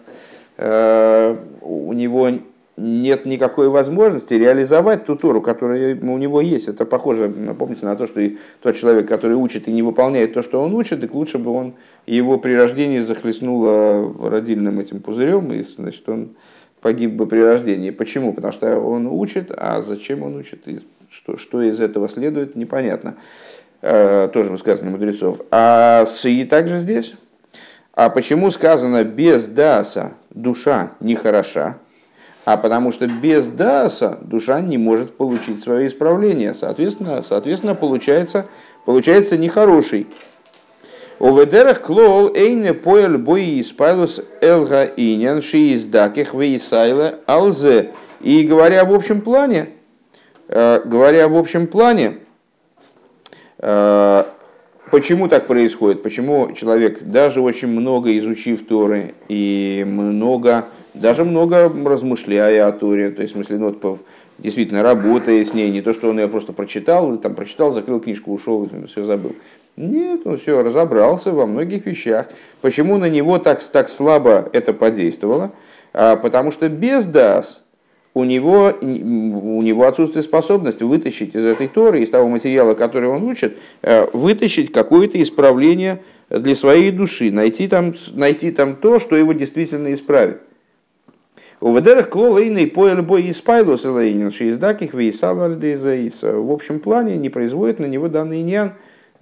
[0.57, 2.31] э, у него
[2.79, 6.67] нет никакой возможности реализовать ту Тору, которая у него есть.
[6.67, 10.41] Это похоже, напомните, на то, что и тот человек, который учит и не выполняет то,
[10.41, 11.75] что он учит, так лучше бы он
[12.07, 16.31] его при рождении захлестнуло родильным этим пузырем, и значит, он
[16.83, 17.91] погиб бы при рождении.
[17.91, 18.35] Почему?
[18.35, 23.15] Потому что он учит, а зачем он учит, и что, что из этого следует, непонятно.
[23.81, 25.41] Э, тоже высказывание мудрецов.
[25.51, 27.15] А и также здесь.
[27.95, 31.79] А почему сказано без даса душа не хороша?
[32.45, 36.55] А потому что без даса душа не может получить свое исправление.
[36.55, 38.47] Соответственно, соответственно получается,
[38.85, 40.09] получается нехороший.
[41.19, 47.91] Оведерах клол эйне поэль бои испайлус элга инян ши издаких вейсайла алзе.
[48.21, 49.69] И говоря в общем плане,
[50.49, 52.19] э, говоря в общем плане,
[53.63, 54.25] Э,
[54.91, 56.03] почему так происходит?
[56.03, 63.23] Почему человек, даже очень много изучив Торы и много, даже много размышляя о Торе, то
[63.23, 64.01] есть, в смысле, ну, вот,
[64.39, 68.33] действительно работая с ней, не то, что он ее просто прочитал, там прочитал, закрыл книжку,
[68.33, 69.35] ушел, все забыл.
[69.77, 72.29] Нет, он все разобрался во многих вещах.
[72.61, 75.53] Почему на него так, так слабо это подействовало?
[75.95, 77.65] А, потому что без дас,
[78.15, 83.23] у него, у него отсутствует способность вытащить из этой Торы, из того материала, который он
[83.23, 89.33] учит, э, вытащить какое-то исправление для своей души, найти там, найти там то, что его
[89.33, 90.41] действительно исправит.
[91.63, 97.87] У ведерах клолейный по любой испайлус элейнин шииздаких вейсал В общем плане не производит на
[97.87, 98.73] него данный иньян,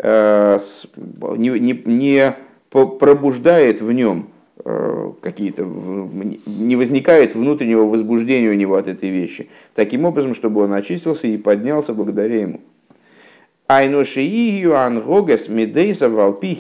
[0.03, 2.37] не, не, не
[2.71, 4.31] пробуждает в нем
[4.63, 10.75] Э, какие-то, не возникает внутреннего возбуждения у него от этой вещи, таким образом, чтобы он
[10.75, 12.61] очистился и поднялся благодаря ему.
[13.69, 16.55] Айношиию ангогас медейса валпи.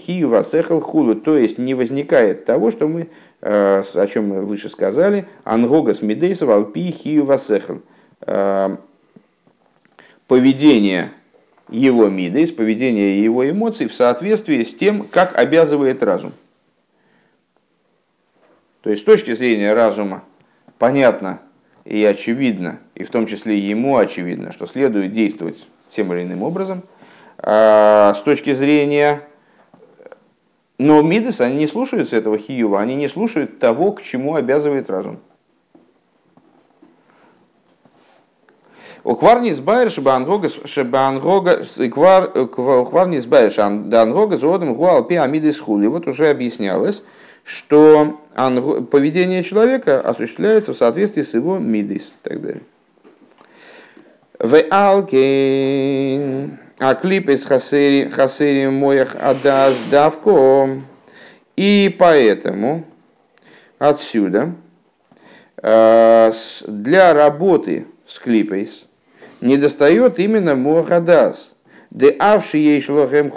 [1.24, 3.09] То есть не возникает того, что мы,
[3.42, 7.81] э, о чем мы выше сказали, ангогас медейса валпи хию васехал.
[8.22, 8.76] Э,
[10.26, 11.11] поведение
[11.70, 16.33] его мидейс, поведение его эмоций в соответствии с тем, как обязывает разум.
[18.83, 20.24] То есть с точки зрения разума
[20.78, 21.40] понятно
[21.85, 25.59] и очевидно, и в том числе ему очевидно, что следует действовать
[25.90, 26.83] тем или иным образом.
[27.38, 29.22] А с точки зрения...
[30.78, 35.20] Но Мидес, они не слушаются этого хиюва, они не слушают того, к чему обязывает разум.
[39.03, 41.63] Укварни сбайр шебангога шебангога
[42.37, 45.87] укварни сбайр шебангога зодом гуал пи амидис хули.
[45.87, 47.03] Вот уже объяснялось,
[47.45, 48.21] что
[48.91, 52.63] поведение человека осуществляется в соответствии с его мидис и так далее.
[54.39, 60.69] В алкин, а клип из хасери моих адас давко.
[61.57, 62.85] И поэтому
[63.79, 64.55] отсюда
[65.63, 66.33] э,
[66.67, 68.87] для работы с клипейс
[69.40, 71.55] не достает именно мохадас,
[71.90, 73.31] де авши ей шлохем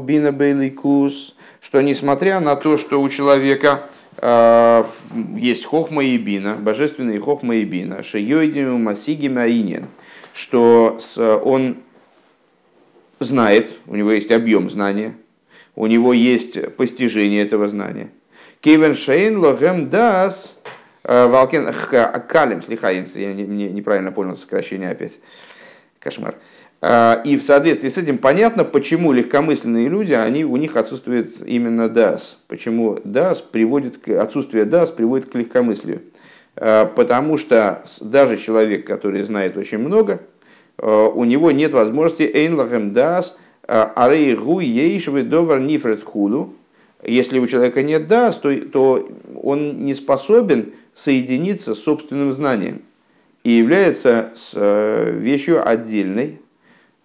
[0.00, 3.82] бина бейликус, что несмотря на то, что у человека
[4.16, 4.84] э,
[5.36, 9.86] есть хохма и бина, божественные хохма и бина, шейойдим масигим аинен,
[10.34, 11.76] что он
[13.20, 15.14] знает, у него есть объем знания,
[15.74, 18.10] у него есть постижение этого знания.
[18.60, 20.56] Кевен Шейн Лохем Дас
[21.04, 21.72] Валкен
[22.28, 25.18] Калим Слихаинц, я не, не, неправильно понял сокращение опять.
[26.02, 26.34] Кошмар.
[26.82, 31.88] Э, и в соответствии с этим понятно, почему легкомысленные люди, они, у них отсутствует именно
[31.88, 32.38] дас.
[32.48, 36.02] Почему дас приводит к, отсутствие дас приводит к легкомыслию.
[36.56, 40.20] Э, потому что даже человек, который знает очень много,
[40.78, 43.38] у него нет возможности эйнлахем дас
[43.68, 46.54] арей гу ейшвы довар нифред худу.
[47.04, 49.08] Если у человека нет дас, то, то
[49.40, 52.82] он не способен соединиться с собственным знанием
[53.44, 54.52] и является с
[55.12, 56.40] вещью отдельной,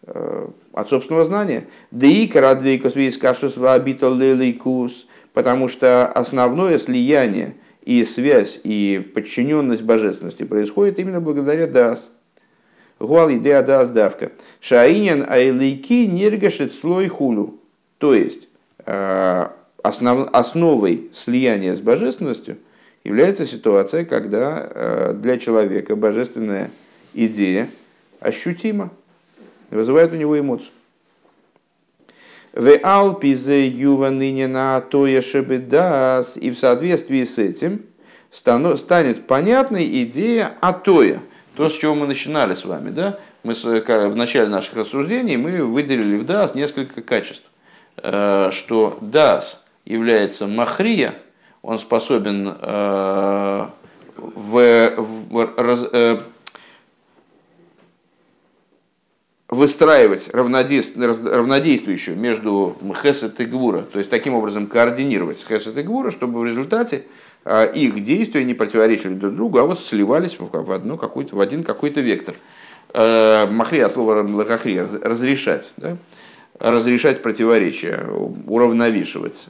[0.10, 1.66] Э, от собственного знания.
[1.92, 11.00] Да и карадвейкос вейскашус вабитоллейкус, потому что основное слияние и связь, и подчиненность божественности происходит
[11.00, 12.12] именно благодаря дас.
[13.00, 14.32] Гуал идея дас давка.
[14.62, 17.60] Шаинен айлейки нергашит слой хулу.
[17.98, 18.48] То есть,
[18.86, 19.48] э,
[19.84, 22.60] основ, основой слияния с божественностью
[23.08, 26.70] является ситуация, когда э, для человека божественная
[27.14, 27.70] идея
[28.20, 28.90] ощутима,
[29.72, 30.72] вызывает у него эмоцию.
[32.52, 33.70] В алпизе
[34.48, 37.84] на тоя шебедас, и в соответствии с этим
[38.30, 41.22] станет понятной идея атоя.
[41.56, 43.20] То, с чего мы начинали с вами, да?
[43.44, 47.46] Мы в начале наших рассуждений мы выделили в дас несколько качеств.
[47.96, 51.16] Э, что дас является махрия,
[51.68, 53.66] он способен э,
[54.16, 55.54] в, в,
[55.92, 56.20] э,
[59.50, 66.40] выстраивать равнодействующую между хесед и гвура, то есть таким образом координировать хесед и гвура, чтобы
[66.40, 67.04] в результате
[67.44, 71.66] а, их действия не противоречили друг другу, а вот сливались в, одну какую-то, в один
[71.66, 72.36] какой-то вектор.
[72.94, 75.98] А, махри от слова лахахри разрешать, да?
[76.60, 78.08] разрешать противоречия,
[78.48, 79.50] уравновешивать,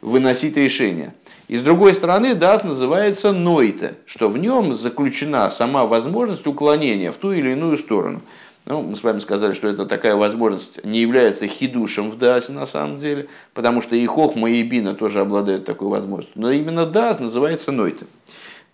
[0.00, 1.14] выносить решения.
[1.48, 7.16] И с другой стороны, дас называется нойта, что в нем заключена сама возможность уклонения в
[7.16, 8.20] ту или иную сторону.
[8.66, 12.66] Ну, мы с вами сказали, что это такая возможность не является хидушем в Дасе на
[12.66, 16.38] самом деле, потому что и Хохма, и Бина тоже обладают такой возможностью.
[16.38, 18.04] Но именно Дас называется Нойта.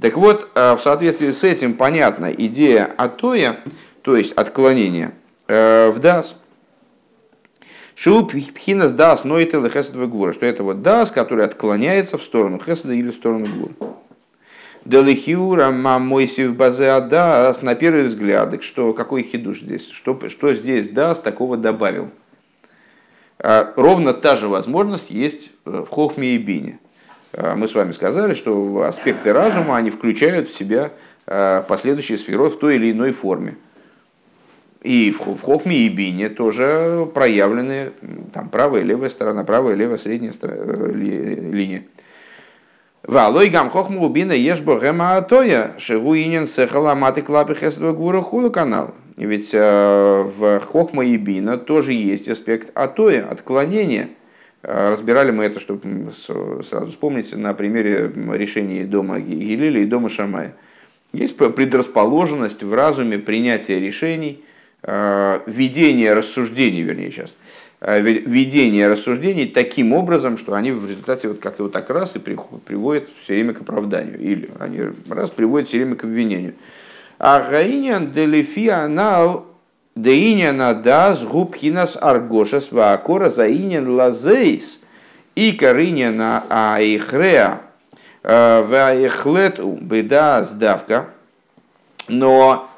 [0.00, 3.60] Так вот, э, в соответствии с этим понятна идея Атоя,
[4.02, 5.14] то есть отклонения
[5.46, 6.40] э, в Дас.
[7.96, 12.92] Шуп пхинас дас нойта лехесадва гура, что это вот дас, который отклоняется в сторону хесада
[12.92, 13.94] или в сторону гура.
[14.84, 21.22] Делихиура мамойсив базе адас, на первый взгляд, что, какой хидуш здесь, что, что здесь даст,
[21.22, 22.10] такого добавил.
[23.38, 26.78] А, ровно та же возможность есть в Хохме и Бине.
[27.32, 30.92] А, мы с вами сказали, что аспекты разума, они включают в себя
[31.26, 33.56] а, последующие сферот в той или иной форме.
[34.84, 37.92] И в Хохме и Бине тоже проявлены
[38.34, 41.84] там, правая и левая сторона, правая и левая средняя э, линия.
[43.02, 48.50] Валой гам хохму убина ешбо гема атоя, шигу инин сехала маты клапы хесдва гура хула
[48.50, 48.94] канал.
[49.16, 54.10] Ведь э, в хохма и бина тоже есть аспект атоя, отклонения.
[54.62, 56.10] Э, разбирали мы это, чтобы
[56.62, 60.54] сразу вспомнить на примере решений дома Гилили и дома Шамая.
[61.14, 64.44] Есть предрасположенность в разуме принятия решений,
[64.84, 67.34] э, ведения рассуждений, вернее, сейчас–
[67.86, 72.18] Э, ведение рассуждений таким образом, что они в результате вот как-то вот так раз и
[72.18, 74.18] приводят все время к оправданию.
[74.18, 76.54] Или они раз приводят все время к обвинению.
[77.18, 79.44] А гаинян делифи анал
[79.94, 84.80] деиняна дас губхинас аргошас ваакора заинян лазейс
[85.34, 87.60] и кариняна аихреа
[88.22, 91.10] э, ваихлету беда сдавка.
[92.08, 92.70] Но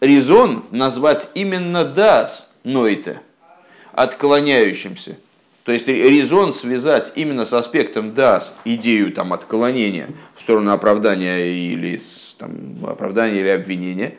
[0.00, 3.20] резон назвать именно дас нойте–
[3.92, 5.16] отклоняющимся.
[5.64, 12.00] То есть резон связать именно с аспектом дас идею там, отклонения в сторону оправдания или,
[12.38, 12.52] там,
[12.86, 14.14] оправдания или обвинения,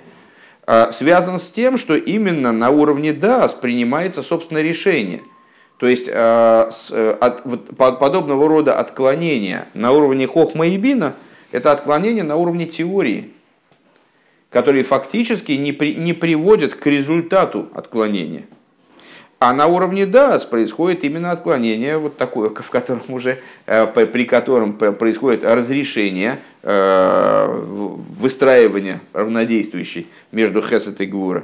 [0.68, 5.22] а, связан с тем, что именно на уровне дас принимается собственное решение.
[5.78, 6.70] То есть а,
[7.20, 11.16] от, вот, подобного рода отклонения на уровне хохма и бина–
[11.52, 13.34] это отклонение на уровне теории,
[14.50, 18.44] которые фактически не, при, не приводят к результату отклонения–
[19.40, 24.74] а на уровне ДАС происходит именно отклонение, вот такое, в котором уже, э, при котором
[24.74, 31.44] происходит разрешение, э, выстраивание равнодействующей между Хесет и Гура.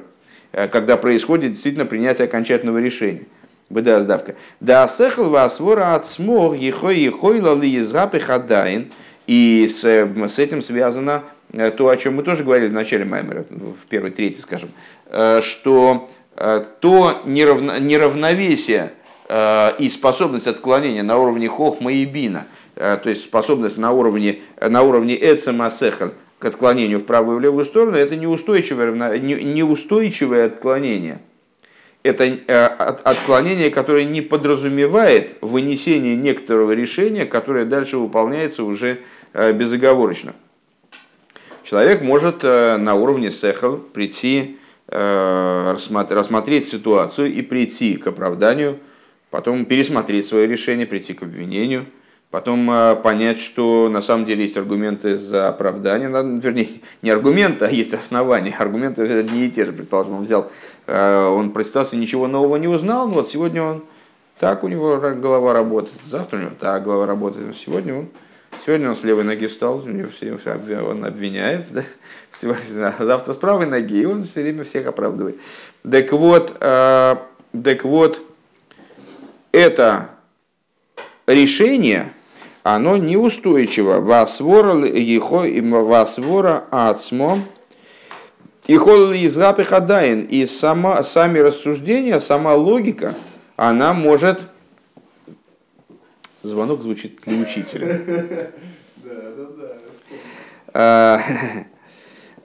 [0.72, 3.24] когда происходит действительно принятие окончательного решения.
[3.70, 4.36] Беда сдавка.
[4.60, 8.92] Да сехл васвора от смог ехой ехой лали запы хадайн.
[9.26, 13.88] И с, с этим связано то, о чем мы тоже говорили в начале Маймера, в
[13.90, 14.70] первой трети, скажем,
[15.42, 18.92] что то неравно, неравновесие
[19.80, 25.16] и способность отклонения на уровне хохма и бина, то есть способность на уровне, на уровне
[25.16, 31.20] эцема сехаль, к отклонению в правую и в левую сторону, это неустойчивое, неустойчивое отклонение.
[32.04, 39.00] Это э, отклонение, которое не подразумевает вынесение некоторого решения, которое дальше выполняется уже
[39.34, 40.36] э, безоговорочно.
[41.66, 44.58] Человек может э, на уровне сехал прийти,
[44.88, 48.78] рассмотреть ситуацию и прийти к оправданию,
[49.32, 51.88] потом пересмотреть свое решение, прийти к обвинению–
[52.36, 56.68] потом э, понять, что на самом деле есть аргументы за оправдание, вернее,
[57.02, 58.54] не аргументы, а есть основания.
[58.60, 60.52] Аргументы одни и те же, предположим, он взял,
[60.86, 63.84] э, он про ситуацию ничего нового не узнал, но вот сегодня он
[64.38, 68.10] так у него голова работает, завтра у него так голова работает, сегодня он
[68.66, 71.84] Сегодня он с левой ноги встал, он обвиняет, да?
[73.00, 75.40] завтра с правой ноги, и он все время всех оправдывает.
[75.84, 77.16] Так вот, э,
[77.64, 78.22] так вот,
[79.52, 80.10] это
[81.28, 82.12] решение,
[82.64, 84.00] оно неустойчиво.
[84.00, 84.74] Васвора
[85.84, 87.38] васвора ацмо
[88.66, 90.22] и холл из хадайн.
[90.22, 93.14] И сама, сами рассуждения, сама логика,
[93.58, 94.48] она может...
[96.46, 98.52] Звонок звучит для учителя.
[100.78, 101.22] А,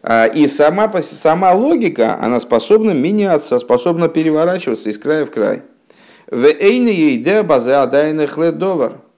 [0.04, 5.62] а, и сама, сама логика, она способна меняться, способна переворачиваться из края в край.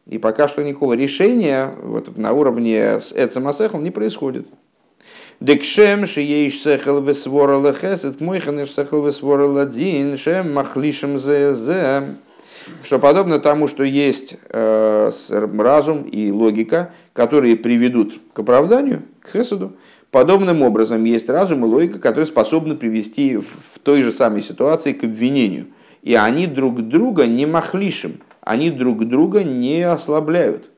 [0.06, 4.46] И пока что никакого решения вот, на уровне с Эцемасехл не происходит.
[5.40, 11.52] Декшем шиеиш сехел весвора лехесет, мойханеш сехел весвора ладин, шем махлишем зе
[12.84, 19.72] что подобно тому, что есть э, разум и логика, которые приведут к оправданию, к хесаду,
[20.10, 25.04] подобным образом есть разум и логика, которые способны привести в, той же самой ситуации к
[25.04, 25.66] обвинению.
[26.02, 30.68] И они друг друга не махлишем, они друг друга не ослабляют.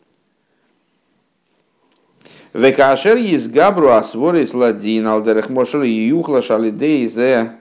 [2.52, 7.58] Векашер есть габру асворис ладин алдерех мошел юхла шалидей зе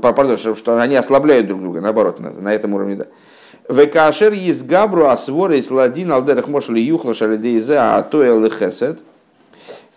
[0.00, 3.06] пардон, что они ослабляют друг друга, наоборот, на этом уровне, да.
[3.68, 9.00] Векашер есть габру асворис ладин алдерех мошел юхла а то хесед.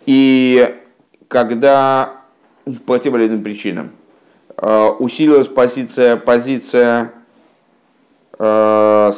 [0.06, 0.74] И
[1.28, 2.20] когда
[2.86, 3.90] по тем или иным причинам
[4.58, 7.12] Э, усилилась позиция, позиция,
[8.38, 9.12] э,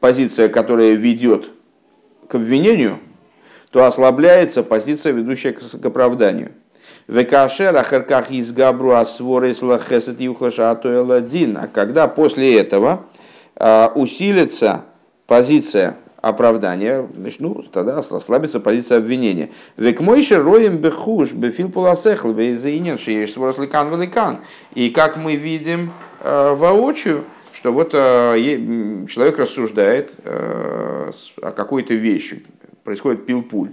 [0.00, 1.50] позиция, которая ведет
[2.28, 2.98] к обвинению,
[3.70, 6.52] то ослабляется позиция, ведущая к оправданию.
[7.08, 11.56] Векашер ахарках из габру асворис лахесет юхлаша атуэладин.
[11.56, 13.04] А когда после этого
[13.56, 14.82] э, усилится
[15.26, 19.50] позиция оправдания, значит, ну, тогда ослабится позиция обвинения.
[19.76, 24.40] Век мойши роем бехуш бефил полосехл вейзаинен шееш своросликан великан.
[24.74, 28.36] И как мы видим э, воочию, что вот э,
[29.08, 32.44] человек рассуждает о какой-то вещи,
[32.84, 33.70] происходит пилпуль.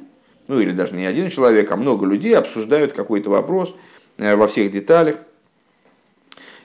[0.47, 3.75] Ну или даже не один человек, а много людей обсуждают какой-то вопрос
[4.17, 5.17] во всех деталях.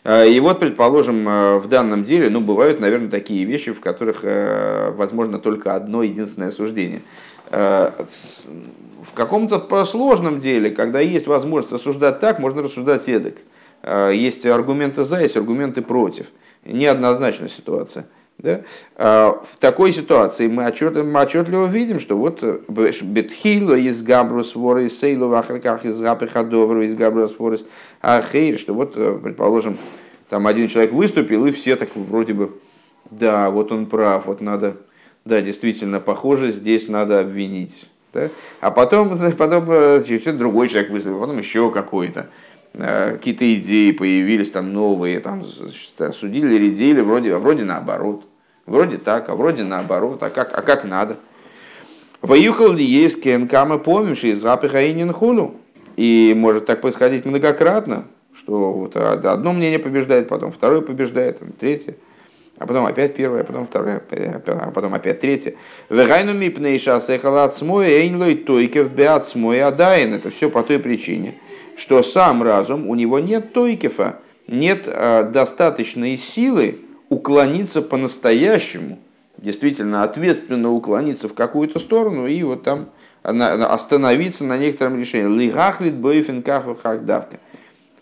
[0.05, 4.21] Э, и вот, предположим, э, в данном деле, ну, бывают, наверное, такие вещи, в которых
[4.23, 7.03] э, возможно только одно единственное суждение.
[7.51, 13.35] В каком-то сложном деле, когда есть возможность рассуждать так, можно рассуждать эдак.
[14.11, 16.29] Есть аргументы за, есть аргументы против.
[16.65, 18.07] Неоднозначная ситуация.
[18.43, 18.63] Да?
[18.97, 24.99] В такой ситуации мы отчетливо, мы отчетливо видим, что вот бетхило из габрус воры из
[24.99, 27.61] сейлу в ахраках из гапихадовру из габрус воры
[28.01, 29.79] ахейр, что вот, предположим,
[30.29, 32.53] там один человек выступил, и все так вроде бы,
[33.11, 34.77] да, вот он прав, вот надо,
[35.25, 37.85] да, действительно, похоже, здесь надо обвинить.
[38.13, 38.29] Да?
[38.61, 39.67] А потом, потом
[40.05, 42.27] чуть-чуть другой человек выступил, потом еще какой-то
[42.73, 45.45] какие-то идеи появились там новые, там
[46.15, 48.25] судили, редили, вроде, вроде наоборот.
[48.67, 51.17] Вроде так, а вроде наоборот, а как, а как надо.
[52.21, 54.81] Воюхал ли есть кенкама помнишь из запиха
[55.13, 55.57] хулу.
[55.97, 58.05] И может так происходить многократно,
[58.35, 61.97] что вот одно мнение побеждает, потом второе побеждает, третье,
[62.59, 64.03] а потом опять первое, а потом второе,
[64.47, 65.55] а потом опять третье.
[65.91, 70.15] Вегайну мипнейша сехалат смой эйнлой тойкев беат смой адайн.
[70.15, 71.35] Это все по той причине,
[71.77, 76.79] что сам разум, у него нет тойкефа, нет а, достаточной силы,
[77.13, 78.99] уклониться по-настоящему,
[79.37, 82.89] действительно ответственно уклониться в какую-то сторону и вот там
[83.23, 85.29] остановиться на некотором решении.
[85.29, 87.39] Лигахлит бойфен каху хагдавка.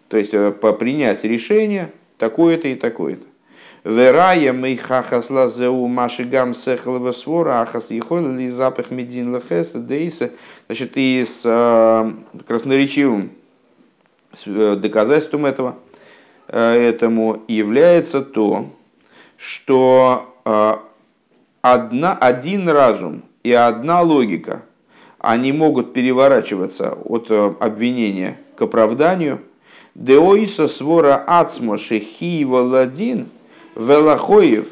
[0.06, 0.30] То есть
[0.60, 3.26] по принять решение такое-то и такое-то.
[3.82, 10.30] Верая мы хахасла зеу машигам сехлова свора ахас ехол ли запах медин лехеса дейса.
[10.66, 12.12] Значит, и с э,
[12.46, 13.32] красноречивым
[14.46, 15.78] доказательством этого
[16.46, 18.70] этому является то,
[19.40, 20.34] что
[21.62, 24.62] одна, один разум и одна логика,
[25.18, 29.40] они могут переворачиваться от обвинения к оправданию.
[29.94, 33.26] Деоиса свора ацмо шехиева ладин–
[33.76, 34.66] Велахоев,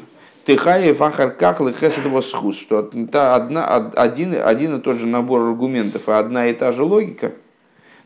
[0.45, 6.47] Тыхаев, Ахарках, Лехесетова Схус, что одна, один, один и тот же набор аргументов и одна
[6.47, 7.33] и та же логика,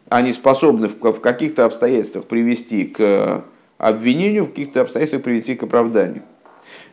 [0.09, 3.43] они способны в, в каких-то обстоятельствах привести к
[3.77, 6.23] обвинению, в каких-то обстоятельствах привести к оправданию.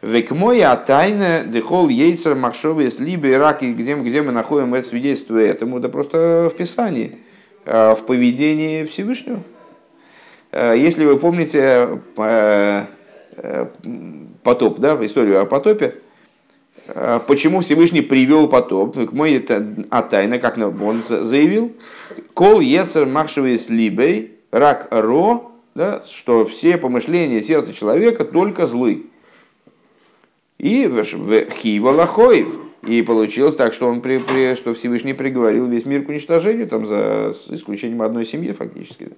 [0.03, 5.37] Век моя тайна дехол ейцер махшовый с либо раки, где, где мы находим это свидетельство
[5.37, 7.19] этому, да просто в Писании,
[7.67, 9.43] э, в поведении Всевышнего.
[10.53, 12.87] Э, если вы помните, э,
[14.43, 15.97] потоп, да, историю о потопе,
[17.27, 21.73] почему Всевышний привел потоп, мой это а тайна, как он заявил,
[22.33, 29.10] кол ецер махшевый с либей, рак ро, да, что все помышления сердца человека только злы.
[30.61, 31.03] И в
[31.51, 32.49] хива лахоев.
[32.83, 36.85] И получилось так, что, он при, при, что Всевышний приговорил весь мир к уничтожению, там,
[36.85, 39.09] за исключением одной семьи фактически.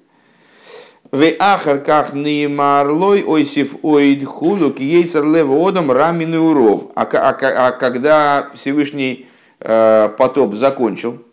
[1.11, 6.93] В ахарках неймарлой ойсиф оид хулу киейцер леводом рамин уров.
[6.95, 9.27] А, а, а когда Всевышний
[9.59, 11.25] э, потоп закончил,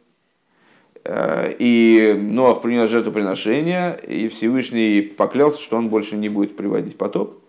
[1.05, 7.39] э, и Ноах принес жертвоприношение, и Всевышний поклялся, что он больше не будет приводить потоп,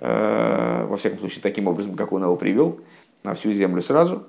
[0.00, 2.80] во всяком случае, таким образом, как он его привел,
[3.22, 4.24] на всю землю сразу.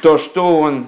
[0.00, 0.86] То, что он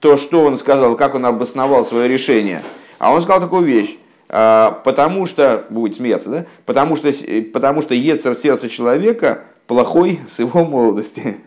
[0.00, 2.62] то, что он сказал, как он обосновал свое решение.
[2.98, 3.96] А он сказал такую вещь.
[4.28, 6.46] Потому что, будет смеяться, да?
[6.66, 7.10] Потому что,
[7.52, 11.38] потому что Ецер сердца человека плохой с его молодости.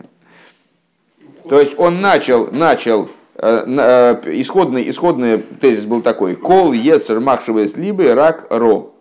[1.48, 6.34] То есть он начал, начал э, э, исходный, исходный тезис был такой.
[6.36, 8.92] Кол, Ецер, Махшевес, либо рак, ро.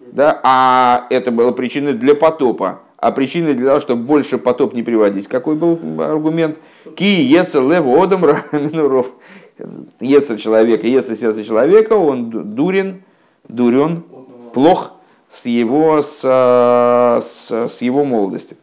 [0.00, 0.40] Да?
[0.42, 5.28] А это было причиной для потопа а причиной для того, чтобы больше потоп не приводить.
[5.28, 6.58] Какой был аргумент?
[6.96, 8.22] Ки ецер лев одам
[8.52, 9.12] минуров.
[10.00, 13.02] Ецер человека, ецер сердце человека, он дурен,
[13.48, 14.04] дурен,
[14.52, 14.92] плох
[15.28, 18.56] с его, с, с, с его молодости.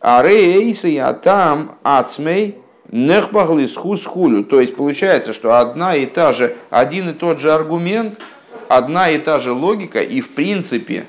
[0.00, 2.59] А рейсы я там ацмей
[2.90, 4.44] нехбахли схус хулю.
[4.44, 8.20] То есть получается, что одна и та же, один и тот же аргумент,
[8.68, 11.06] одна и та же логика, и в принципе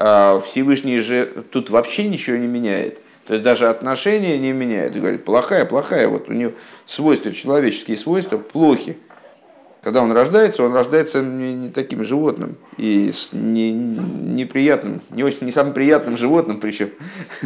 [0.00, 3.00] а Всевышний же тут вообще ничего не меняет.
[3.26, 4.94] То есть даже отношения не меняет.
[4.94, 6.06] И говорит, плохая, плохая.
[6.06, 6.52] Вот у него
[6.86, 8.96] свойства, человеческие свойства плохи.
[9.82, 15.52] Когда он рождается, он рождается не, таким животным и с не, неприятным, не очень не
[15.52, 16.90] самым приятным животным причем.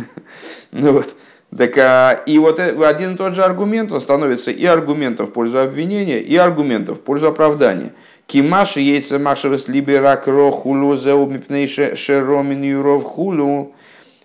[0.72, 1.14] ну вот.
[1.56, 5.32] Так, а, и вот э, один и тот же аргумент, он становится и аргументом в
[5.32, 7.92] пользу обвинения, и аргументом в пользу оправдания.
[8.26, 13.74] Кимаши яйца машевес либерак рохулу заумипнейше шеромин юров хулу.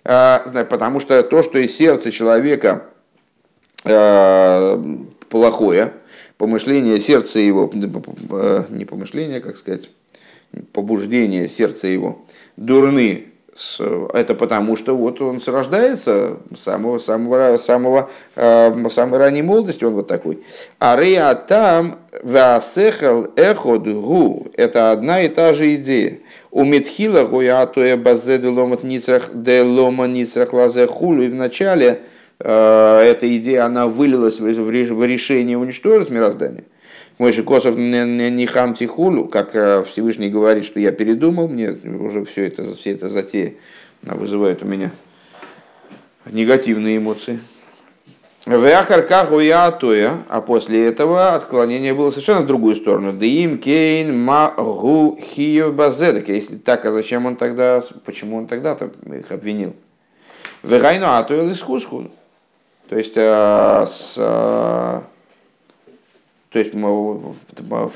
[0.04, 2.84] А, потому что то, что из сердца человека
[3.84, 4.82] а,
[5.28, 5.92] плохое,
[6.38, 9.90] помышление сердца его, не помышление, как сказать,
[10.72, 12.24] побуждение сердца его,
[12.56, 13.26] дурны,
[14.14, 20.06] это потому, что вот он рождается самого, самого, самого, э, самой ранней молодости, он вот
[20.06, 20.38] такой.
[20.78, 24.46] А реа там васехал эход гу.
[24.56, 26.18] Это одна и та же идея.
[26.50, 31.24] У Митхила гуя атоя базе де ломат ницрах де лома ницрах лазе хулю.
[31.24, 32.02] И вначале
[32.38, 36.64] э, эта идея, она вылилась в решение уничтожить мироздание.
[37.18, 42.24] Мой же Косов не хам тихулу, как э, Всевышний говорит, что я передумал, мне уже
[42.24, 43.54] все это, все это затея
[44.02, 44.92] вызывает у меня
[46.26, 47.40] негативные эмоции.
[48.46, 53.12] А после этого отклонение было совершенно в другую сторону.
[53.12, 56.28] Дим Кейн Магу Хиев Базедек.
[56.28, 59.74] Если так, а зачем он тогда, почему он тогда-то их обвинил?
[60.62, 62.10] Вегайну Атоя Лискуску.
[62.88, 65.02] То есть э, с
[66.50, 66.72] то есть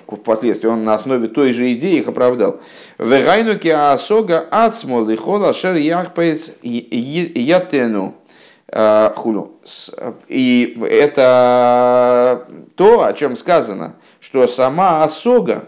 [0.06, 2.60] впоследствии он на основе той же идеи их оправдал.
[2.98, 8.14] Вегайнуки асога ацмол и хола шер яхпейц ятену
[8.68, 9.52] а, хулу.
[10.28, 12.46] И это
[12.76, 15.64] то, о чем сказано, что сама осога,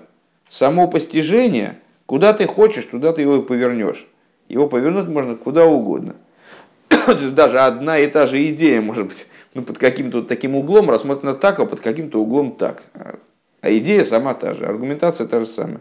[0.50, 4.06] само постижение, куда ты хочешь, туда ты его повернешь.
[4.48, 6.16] Его повернуть можно куда угодно.
[7.32, 11.34] даже одна и та же идея может быть ну, под каким-то вот таким углом рассмотрена
[11.34, 12.82] так, а под каким-то углом так.
[13.62, 15.80] А идея сама та же, аргументация та же самая.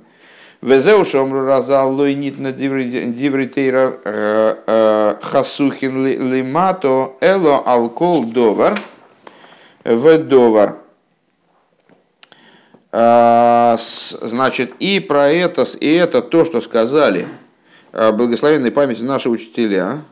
[0.62, 8.80] Везеу шомру разал лойнит на дивритейра э, э, хасухин лимато эло алкол довар
[9.84, 10.78] в довар.
[12.94, 17.28] А, значит, и про это, и это то, что сказали
[17.92, 20.04] а, благословенной памяти наши учителя,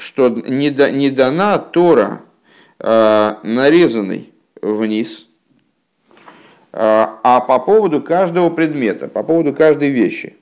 [0.00, 2.22] что не, да, не дана Тора
[2.78, 4.32] нарезанный
[4.62, 5.28] вниз,
[6.72, 10.36] а по поводу каждого предмета, по поводу каждой вещи.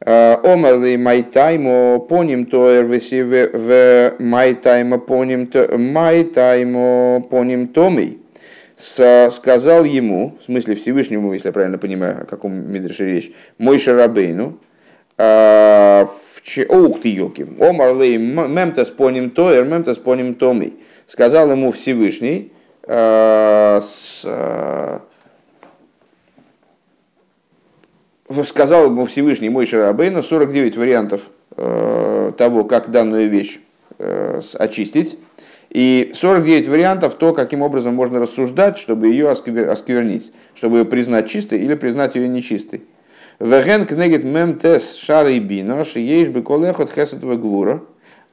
[0.00, 5.50] Омерли майтаймо поним тоер в майтаймо поним
[5.92, 8.18] майтаймо поним томей.
[8.76, 14.58] Сказал ему, в смысле Всевышнему, если я правильно понимаю, о каком Мидрше речь, мой шарабейну,
[16.68, 17.46] Ух ты, елки.
[17.60, 20.74] Омарлей мемтас поним тоер, мемтас поним томей.
[21.06, 22.52] Сказал ему Всевышний,
[22.86, 24.24] с,
[28.44, 31.22] сказал ему Всевышний мой Шарабейна 49 вариантов
[31.56, 33.58] э, того, как данную вещь
[33.98, 35.18] э, очистить,
[35.70, 41.60] и 49 вариантов то, каким образом можно рассуждать, чтобы ее осквернить, чтобы ее признать чистой
[41.60, 42.82] или признать ее нечистой.
[43.38, 47.82] Веген кнегет мем тес шары бино, шиеш бы колехот хесет гвура.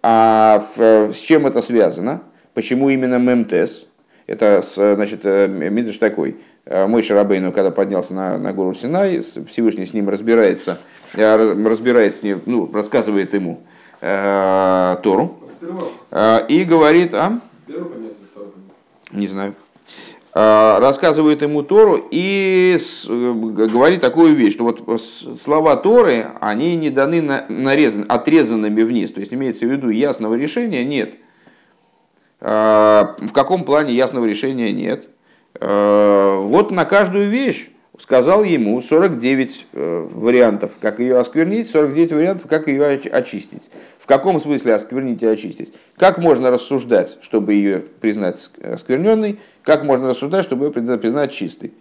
[0.01, 2.23] А с чем это связано?
[2.53, 3.87] Почему именно мем тес?
[4.27, 9.85] Это, значит, э, Мидриш такой– Э, мой Шарабейну, когда поднялся на, на гору Синай, Всевышний
[9.85, 10.77] с ним разбирается,
[11.13, 13.61] э, разбирает с ним, ну, рассказывает ему
[13.99, 15.39] э, Тору.
[16.11, 17.39] Э, и говорит, а?
[19.11, 19.55] Не знаю.
[20.35, 25.01] Э, рассказывает ему Тору и с, говорит такую вещь, что вот
[25.43, 29.11] слова Торы, они не даны на, нарезан, отрезанными вниз.
[29.11, 31.15] То есть имеется в виду ясного решения нет.
[32.39, 35.07] В каком плане ясного решения нет?
[35.59, 37.69] Э, вот на каждую вещь
[37.99, 43.69] сказал ему 49 э, вариантов, как ее осквернить, 49 вариантов, как ее очистить.
[43.99, 45.73] В каком смысле осквернить и очистить?
[45.97, 49.39] Как можно рассуждать, чтобы ее признать оскверненной?
[49.63, 51.73] Как можно рассуждать, чтобы ее признать чистой?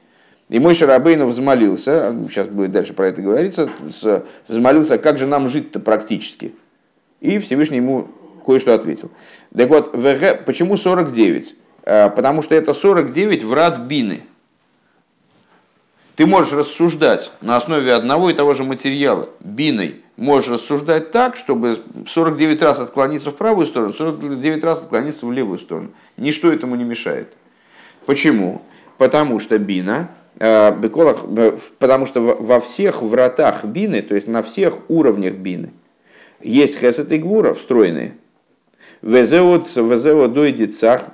[0.49, 3.71] И мой Шарабейнов взмолился, сейчас будет дальше про это говориться,
[4.49, 6.53] взмолился, как же нам жить-то практически?
[7.21, 8.09] И Всевышний ему
[8.45, 9.11] кое-что ответил.
[9.57, 9.93] Так вот,
[10.45, 11.57] почему 49?
[11.85, 14.21] Э, потому что это 49 врат бины.
[16.17, 20.03] Ты можешь рассуждать на основе одного и того же материала, биной.
[20.17, 25.59] Можешь рассуждать так, чтобы 49 раз отклониться в правую сторону, 49 раз отклониться в левую
[25.59, 25.91] сторону.
[26.19, 27.33] Ничто этому не мешает.
[28.05, 28.61] Почему?
[28.99, 30.73] Потому что бина, э,
[31.79, 35.73] потому что во всех вратах бины, то есть на всех уровнях бины,
[36.43, 38.17] есть хесед и гвура встроенные.
[39.01, 41.07] Везеот дойдет цах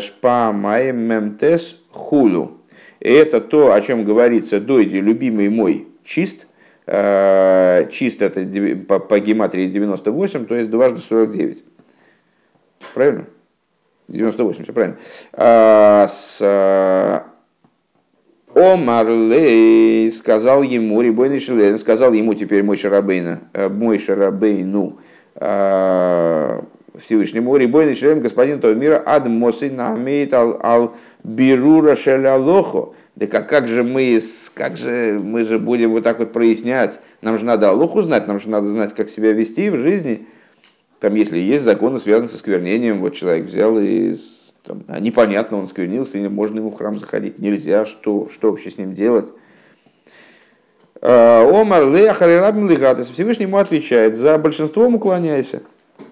[0.00, 2.59] шпа маем мемтес хулу.
[3.00, 6.46] Это то, о чем говорится, дойди, любимый мой, чист.
[6.86, 8.44] Э, чист это
[8.86, 11.64] по, по гематрии 98, то есть дважды 49.
[12.94, 13.26] Правильно?
[14.08, 14.96] 98, все правильно.
[15.32, 17.20] А, с, э,
[18.54, 24.98] Омарлей сказал ему, Рибойный Шилен, сказал ему теперь мой Шарабейна, э, мой Шарабейну,
[26.98, 32.90] Всевышнему, Рибойный Шелем, господин этого мира, ад мосы намеет ал, ал бирура шелялохо.
[33.16, 34.20] Да как, как же мы,
[34.54, 37.00] как же мы же будем вот так вот прояснять?
[37.22, 40.26] Нам же надо Алоху знать, нам же надо знать, как себя вести в жизни.
[41.00, 44.14] Там, если есть законы, связанные со сквернением, вот человек взял и
[44.62, 48.70] там, а непонятно, он сквернился, или можно ему в храм заходить, нельзя, что, что вообще
[48.70, 49.26] с ним делать?
[51.00, 55.62] А, Омар Леахарирабин Лигатес Всевышний отвечает, за большинством уклоняйся.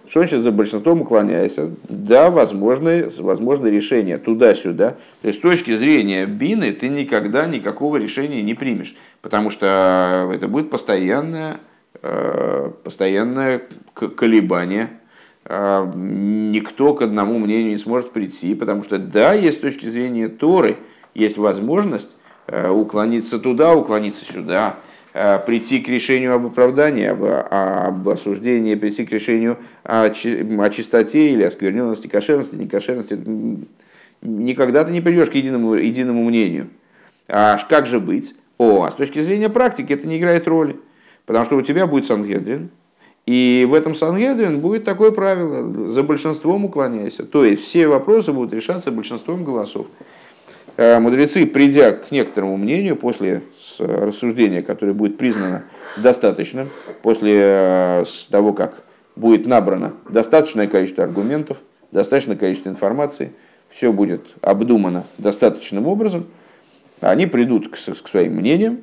[0.09, 1.71] Что значит за большинством уклоняйся?
[1.89, 4.97] Да, возможно, возможно решение туда-сюда.
[5.21, 10.49] То есть с точки зрения бины ты никогда никакого решения не примешь, потому что это
[10.49, 11.61] будет постоянное,
[12.03, 14.91] э, постоянное колебание.
[15.45, 20.29] А, никто к одному мнению не сможет прийти, потому что да, есть с точки зрения
[20.29, 20.79] Торы,
[21.15, 22.11] есть возможность
[22.47, 29.05] э, уклониться туда, уклониться сюда, Э, прийти к решению об оправдании, об, об осуждении, прийти
[29.05, 33.19] к решению о, о чистоте или оскверненности, кошерности, некошерности.
[34.23, 36.69] Никогда ты не придешь к единому, единому мнению.
[37.29, 38.35] А как же быть?
[38.59, 40.77] О, а с точки зрения практики это не играет роли.
[41.27, 42.71] Потому что у тебя будет Сангедрин,
[43.27, 47.25] и в этом Сангедрин будет такое правило, за большинством уклоняйся.
[47.25, 49.87] То есть все вопросы будут решаться большинством голосов.
[50.79, 53.43] мудрецы, придя к некоторому мнению, после
[53.79, 55.65] рассуждения, которое будет признано
[55.97, 56.69] достаточным,
[57.03, 58.83] после того, как
[59.17, 61.59] будет набрано достаточное количество аргументов,
[61.93, 63.33] достаточное количество информации,
[63.71, 66.27] все будет обдумано достаточным образом,
[67.01, 68.81] они придут к, к своим мнениям,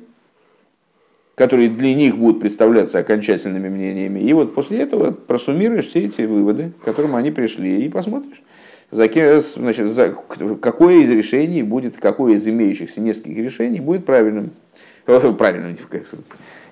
[1.34, 4.20] которые для них будут представляться окончательными мнениями.
[4.20, 8.42] И вот после этого просуммируешь все эти выводы, к которым они пришли, и посмотришь,
[8.90, 9.08] за,
[9.40, 10.16] значит, за,
[10.60, 14.50] какое из решений будет, какое из имеющихся нескольких решений будет правильным.
[15.38, 15.76] Правильным,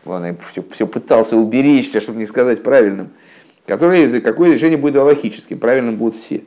[0.05, 3.11] Ладно, я все, все пытался уберечься, чтобы не сказать правильным.
[3.67, 6.43] Которое, какое решение будет логическим, правильным будут все.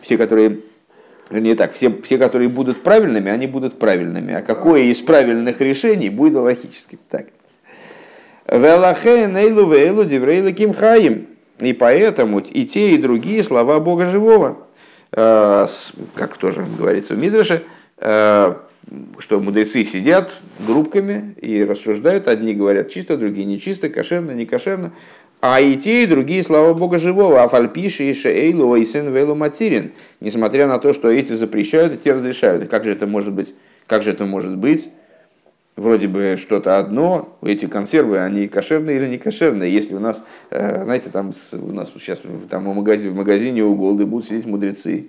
[0.00, 0.60] Все, которые
[1.30, 4.34] не так, все, все, которые будут правильными, они будут правильными.
[4.34, 6.98] А какое из правильных решений будет логическим?
[7.10, 7.26] Так.
[8.46, 11.26] нейлу вейлу диврейла кимхаим.
[11.60, 14.66] И поэтому и те, и другие слова Бога Живого,
[15.12, 15.66] э,
[16.14, 17.62] как тоже говорится в Мидраше,
[17.98, 18.54] э,
[19.18, 24.92] что мудрецы сидят группками и рассуждают, одни говорят чисто, другие нечисто, кошерно, не кошерно,
[25.46, 27.42] а и те, и другие, слава Бога, живого.
[27.42, 29.92] А фальпиши и шейлу и сын вейлу материн.
[30.20, 32.64] Несмотря на то, что эти запрещают, и те разрешают.
[32.64, 33.54] И как же это может быть?
[33.86, 34.88] Как же это может быть?
[35.76, 39.70] Вроде бы что-то одно, эти консервы, они кошерные или не кошерные.
[39.70, 43.74] Если у нас, э, знаете, там у нас сейчас там в магазине, в магазине у
[43.74, 45.08] Голды будут сидеть мудрецы,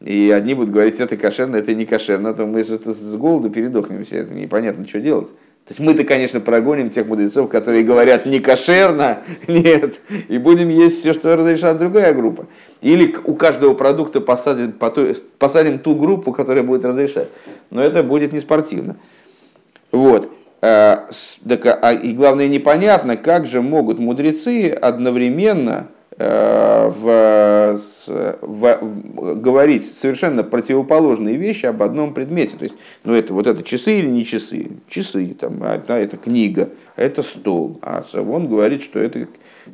[0.00, 4.18] и одни будут говорить, это кошерно, это не кошерно, то мы с голоду передохнем все,
[4.18, 5.28] это непонятно, что делать.
[5.28, 9.18] То есть мы-то, конечно, прогоним тех мудрецов, которые говорят не кошерно,
[9.48, 12.46] нет, и будем есть все, что разрешает другая группа.
[12.80, 14.72] Или у каждого продукта посадим,
[15.38, 17.28] посадим ту группу, которая будет разрешать.
[17.70, 18.96] Но это будет не спортивно.
[19.92, 20.30] Вот.
[20.62, 21.08] А,
[21.82, 25.88] а, и главное, непонятно, как же могут мудрецы одновременно
[26.20, 27.78] Э, в,
[28.40, 32.56] в, говорить совершенно противоположные вещи об одном предмете.
[32.56, 34.70] То есть, ну это вот это часы или не часы?
[34.88, 37.78] Часы, там, а, это книга, а это стол.
[37.82, 39.28] А он говорит, что это,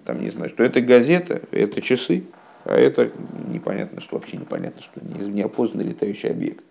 [0.05, 2.25] там, не знаю, что это газета, это часы,
[2.67, 3.11] а это
[3.49, 6.63] непонятно, что вообще непонятно, что неопознанный летающий объект.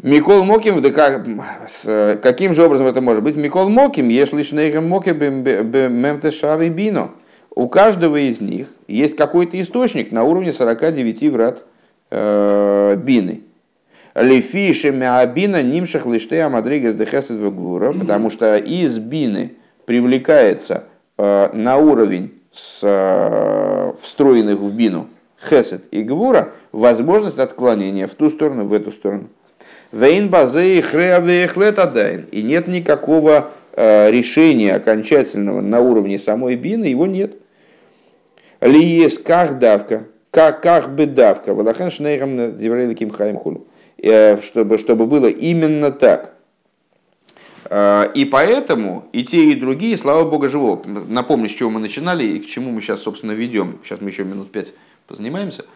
[0.00, 1.26] Микол Моким, да как,
[1.68, 3.34] с, каким же образом это может быть?
[3.34, 7.10] Микол Моким, если шнейгам Моким мемте шары бино
[7.54, 11.64] у каждого из них есть какой-то источник на уровне 49 врат
[12.10, 13.42] э, бины.
[14.14, 19.52] Лефишеми абина нимшах лиште амадригес дехесет гура, потому что из бины
[19.86, 20.84] привлекается
[21.18, 25.08] э, на уровень с, э, встроенных в бину
[25.48, 29.28] хесет и гвура возможность отклонения в ту сторону, в эту сторону.
[29.92, 31.78] Вейн базей хреавехлет
[32.32, 37.36] И нет никакого решения окончательного на уровне самой бины, его нет.
[38.60, 43.66] Ли есть как давка, как, как бы давка, Валахан Шнейрам Диврейли Ким Хаим Хулу.
[44.02, 46.34] Э, чтобы, чтобы было именно так.
[47.70, 50.82] Э, и поэтому и те, и другие, слава Богу, живого.
[51.08, 53.78] Напомню, с чего мы начинали и к чему мы сейчас, собственно, ведем.
[53.84, 54.74] Сейчас мы еще минут пять
[55.06, 55.66] позанимаемся.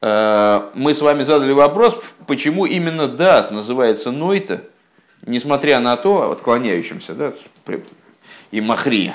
[0.00, 4.62] Э, мы с вами задали вопрос, почему именно Дас называется Нойта,
[5.26, 7.32] несмотря на то, отклоняющимся, да,
[8.50, 9.14] и Махрия.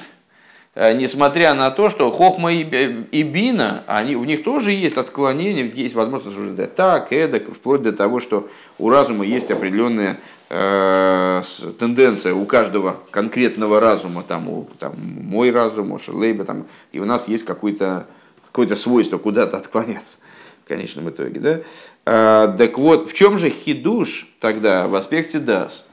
[0.76, 5.95] Э, несмотря на то, что Хохма и, Бина, они, в них тоже есть отклонения, есть
[5.95, 11.41] возможность рассуждать так, эдак, вплоть до того, что у разума есть определенная э,
[11.80, 17.05] тенденция у каждого конкретного разума, там, у, там, мой разум, у Шерлейба, там, и у
[17.05, 18.05] нас есть какое-то
[18.45, 20.18] какое свойство куда-то отклоняться
[20.66, 21.39] в конечном итоге.
[21.39, 21.60] Да?
[22.05, 25.86] А, так вот, в чем же хидуш тогда в аспекте дас?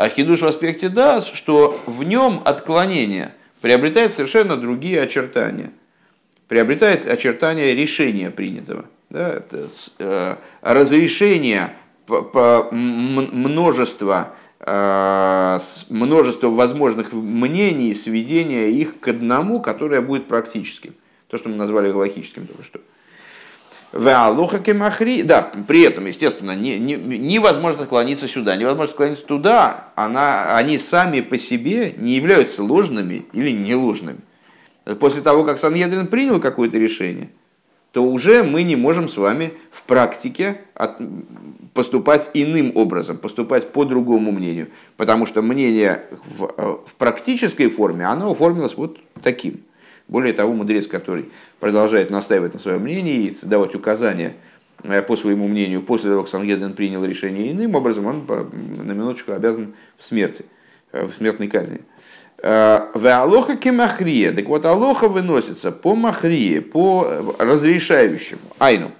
[0.00, 5.72] А хидуш в аспекте дас, что в нем отклонение– приобретает совершенно другие очертания.
[6.48, 8.86] Приобретает очертания решения принятого.
[9.10, 11.74] Да, это, э, разрешение
[12.06, 15.58] по, по множества, э,
[15.90, 20.94] множество возможных мнений, сведения их к одному, которое будет практическим.
[21.28, 22.80] То, что мы назвали галактическим только что.
[23.92, 25.22] Кемахри.
[25.22, 29.88] Да, при этом, естественно, не, не, невозможно склониться сюда, невозможно склониться туда.
[29.96, 34.20] Она, они сами по себе не являются ложными или не ложными.
[34.98, 37.30] После того, как Саньедрин принял какое-то решение,
[37.92, 40.98] то уже мы не можем с вами в практике от,
[41.74, 44.68] поступать иным образом, поступать по другому мнению.
[44.96, 49.62] Потому что мнение в, э, в практической форме, оно оформилось вот таким.
[50.06, 51.30] Более того, мудрец, который
[51.60, 54.34] продолжает настаивать на своем мнении и давать указания
[54.82, 59.32] э, по своему мнению, после того, как Сангедрин принял решение иным образом, он на минуточку
[59.32, 60.46] обязан в смерти,
[60.92, 61.82] э, в смертной казни.
[62.38, 64.32] Э, в алоха кемахрия.
[64.32, 68.40] Так вот, алоха выносится по махрие, по разрешающему.
[68.58, 68.90] Айну.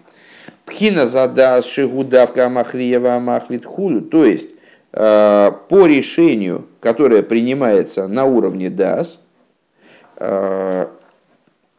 [0.66, 4.02] Пхина задас шигудавка амахриева амахлит хулю.
[4.02, 4.50] То есть,
[4.92, 9.20] по решению, которое принимается на уровне ДАС,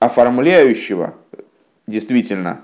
[0.02, 1.14] оформляющего
[1.88, 2.62] действительно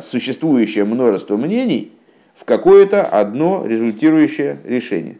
[0.00, 1.92] существующее множество мнений
[2.34, 5.18] в какое-то одно результирующее решение.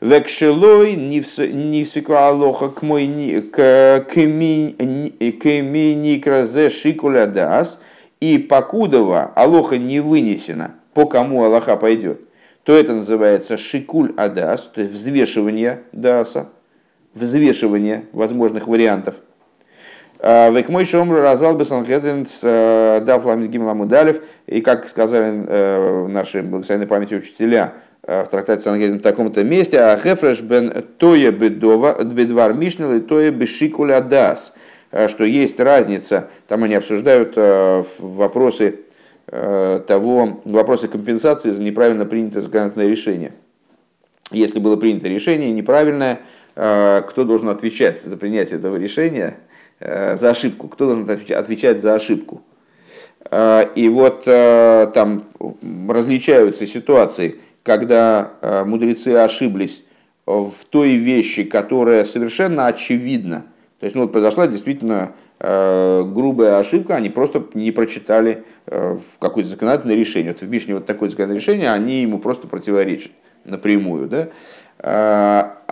[0.00, 3.06] Векшелой нивсику алоха к мой
[5.94, 7.78] никразе шикуля дас,
[8.20, 12.22] и покудова алоха не вынесена, по кому аллаха пойдет,
[12.64, 16.48] то это называется шикуль адас, то есть взвешивание даса,
[17.12, 19.16] взвешивание возможных вариантов.
[20.22, 22.40] Век мой шомру разал бы санхедрин с
[23.04, 29.78] дафлами гимламудалев, и как сказали наши благословенные памяти учителя, в трактате Сангедрин в таком-то месте,
[29.78, 34.54] а хефреш бен тоя бедвар мишнил и тоя бешикуля дас,
[35.08, 37.34] что есть разница, там они обсуждают
[37.98, 38.80] вопросы
[39.26, 43.32] того, вопросы компенсации за неправильно принятое законодательное решение.
[44.32, 46.20] Если было принято решение неправильное,
[46.54, 49.36] кто должен отвечать за принятие этого решения,
[49.80, 52.42] за ошибку, кто должен отвечать за ошибку.
[53.32, 55.24] И вот там
[55.88, 59.84] различаются ситуации, когда э, мудрецы ошиблись
[60.26, 63.44] в той вещи, которая совершенно очевидна.
[63.80, 69.50] То есть ну, вот произошла действительно э, грубая ошибка, они просто не прочитали э, какое-то
[69.50, 70.32] законодательное решение.
[70.32, 73.12] Вот в Мишне вот такое законодательное решение, они ему просто противоречат
[73.44, 74.08] напрямую.
[74.08, 74.28] Да?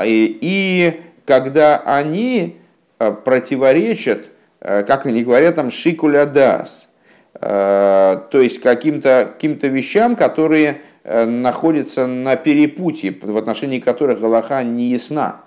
[0.04, 2.56] И, и когда они
[2.98, 4.26] противоречат,
[4.60, 6.88] как они говорят, там шикуля дас,
[7.32, 10.80] то есть каким-то каким вещам, которые
[11.10, 15.40] Э, находится на перепутье, в отношении которых Галаха не ясна.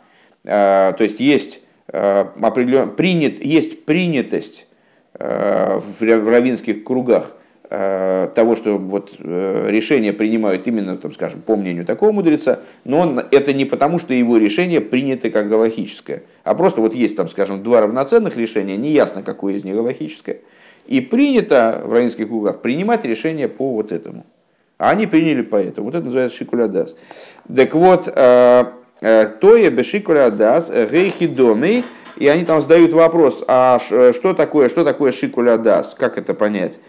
[0.43, 4.67] Э, то есть есть, э, определен, принят, есть принятость
[5.13, 7.33] в равинских кругах
[7.72, 13.53] того, что вот решение принимают именно, там, скажем, по мнению такого мудреца, но он, это
[13.53, 17.80] не потому, что его решение принято как галахическое, а просто вот есть, там, скажем, два
[17.80, 20.39] равноценных решения, неясно, какое из них галахическое,
[20.86, 24.26] и принято в равинских кругах принимать решение по вот этому.
[24.78, 25.86] А они приняли по этому.
[25.86, 26.95] Вот это называется шикулядас.
[27.55, 28.65] Так вот, э,
[28.99, 31.86] э, тое бешикулядас, гейхи домей,
[32.17, 36.80] и они там задают вопрос, а что такое, что такое шикулядас, как это понять?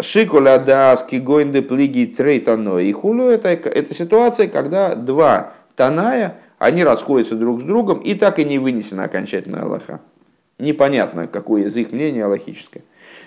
[0.00, 7.60] Шикулядас, кигойнде плиги трейтано и хулю, это, это ситуация, когда два таная, они расходятся друг
[7.60, 10.00] с другом, и так и не вынесена окончательная Аллаха.
[10.58, 12.84] Непонятно, какое из их мнение аллахическое.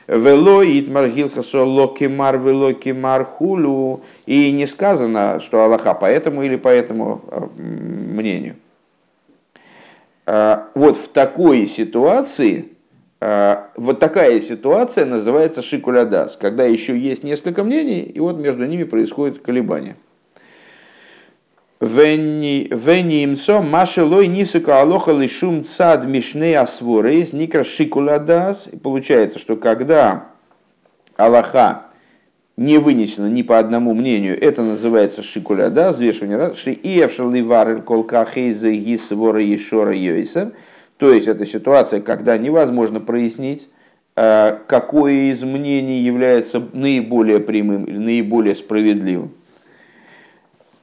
[0.07, 4.01] Вело итмар гилхасо локимар велокимар хулю.
[4.25, 8.55] И не сказано, что Аллаха по этому или по этому а, мнению.
[10.25, 12.69] А, вот в такой ситуации,
[13.75, 19.39] вот такая ситуация называется шикулядас, когда еще есть несколько мнений, и вот между ними происходит
[19.39, 19.95] колебание.
[21.79, 28.69] Венимцо машелой нисука алоха лишум цад мишне асворейс никра шикуладас.
[28.81, 30.27] Получается, что когда
[31.17, 31.87] Аллаха
[32.57, 38.71] не вынесено ни по одному мнению, это называется шикуляда, взвешивание раз, ши иевшаливар колка хейза
[38.71, 40.53] гисвора ешора йойсер.
[40.97, 43.69] То есть это ситуация, когда невозможно прояснить,
[44.15, 49.31] э, какое из мнений является наиболее прямым или наиболее справедливым.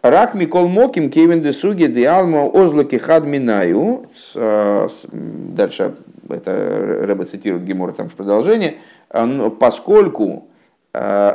[0.03, 4.07] Рак Микол Моким Кевин де Суги де Алма Озлаки Хад Минаю.
[4.35, 5.95] Э, дальше
[6.29, 8.77] это Рэба цитирует Гемор там в продолжение.
[9.11, 10.49] Э, поскольку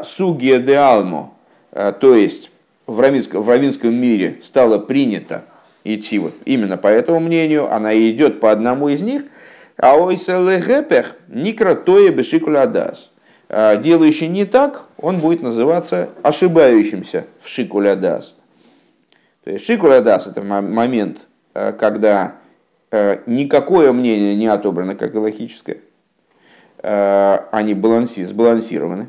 [0.04, 1.34] Сугия де Алмо,
[1.72, 2.52] то есть
[2.86, 5.46] в равинском, в равинском мире стало принято
[5.96, 9.24] идти вот именно по этому мнению, она идет по одному из них,
[9.78, 13.12] а ойселегепех никра тое бешикулядас.
[13.50, 18.36] Делающий не так, он будет называться ошибающимся в шикулядас.
[19.48, 22.36] То есть шикурадас– это момент, э, когда
[22.92, 25.78] э, никакое мнение не отобрано как логическое,
[26.80, 29.08] э, они баланси, сбалансированы,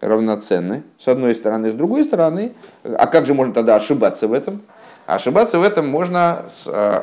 [0.00, 1.72] равноценны, с одной стороны.
[1.72, 2.54] С другой стороны,
[2.84, 4.62] а как же можно тогда ошибаться в этом?
[5.06, 6.46] Ошибаться в этом можно,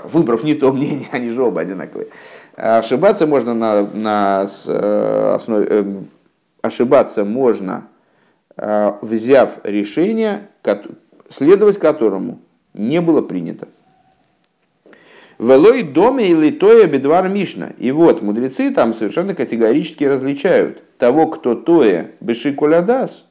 [0.03, 2.09] выбрав не то мнение, они же оба одинаковые.
[2.55, 4.41] Ошибаться можно на, на
[5.35, 6.03] основе,
[6.61, 7.87] ошибаться можно,
[8.57, 10.47] взяв решение,
[11.29, 12.39] следовать которому
[12.73, 13.69] не было принято.
[15.39, 17.71] Велой доме или тоя бедвар мишна.
[17.77, 23.27] И вот мудрецы там совершенно категорически различают того, кто тоя бешикулядас,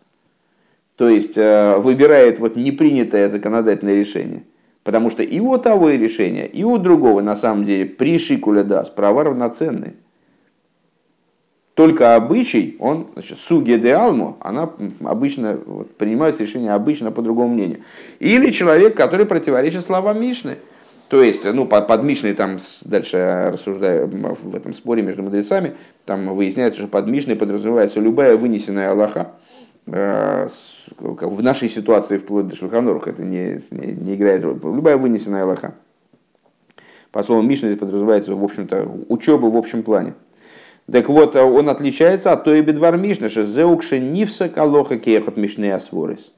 [0.96, 4.42] то есть э, выбирает вот непринятое законодательное решение.
[4.84, 8.90] Потому что и у того и решения, и у другого на самом деле при шикулядас
[8.90, 9.94] права равноценные.
[11.74, 14.70] только обычай, он, значит, суге де алму, она
[15.04, 17.80] обычно, вот, принимается решение обычно по другому мнению.
[18.18, 20.56] Или человек, который противоречит словам Мишны.
[21.08, 25.74] То есть, ну, под, под Мишной, там, дальше рассуждая в этом споре между мудрецами,
[26.04, 29.32] там выясняется, что под Мишной подразумевается любая вынесенная Аллаха,
[29.86, 34.58] в нашей ситуации, вплоть до Шульханоруха, это не, не, не играет роль.
[34.62, 35.74] Любая вынесенная Аллаха.
[37.10, 40.14] По словам Мишны, подразумевается, в общем-то, учеба в общем плане.
[40.90, 46.32] Так вот, он отличается от той бедвар Мишны, что зеукше нивса калоха кехот мишны асворис.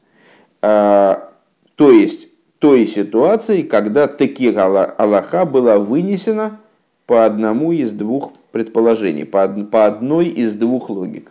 [0.62, 1.30] А,
[1.76, 2.28] то есть,
[2.58, 6.60] той ситуации, когда таки Аллаха была вынесена
[7.06, 11.30] по одному из двух предположений, по, одной из двух логик.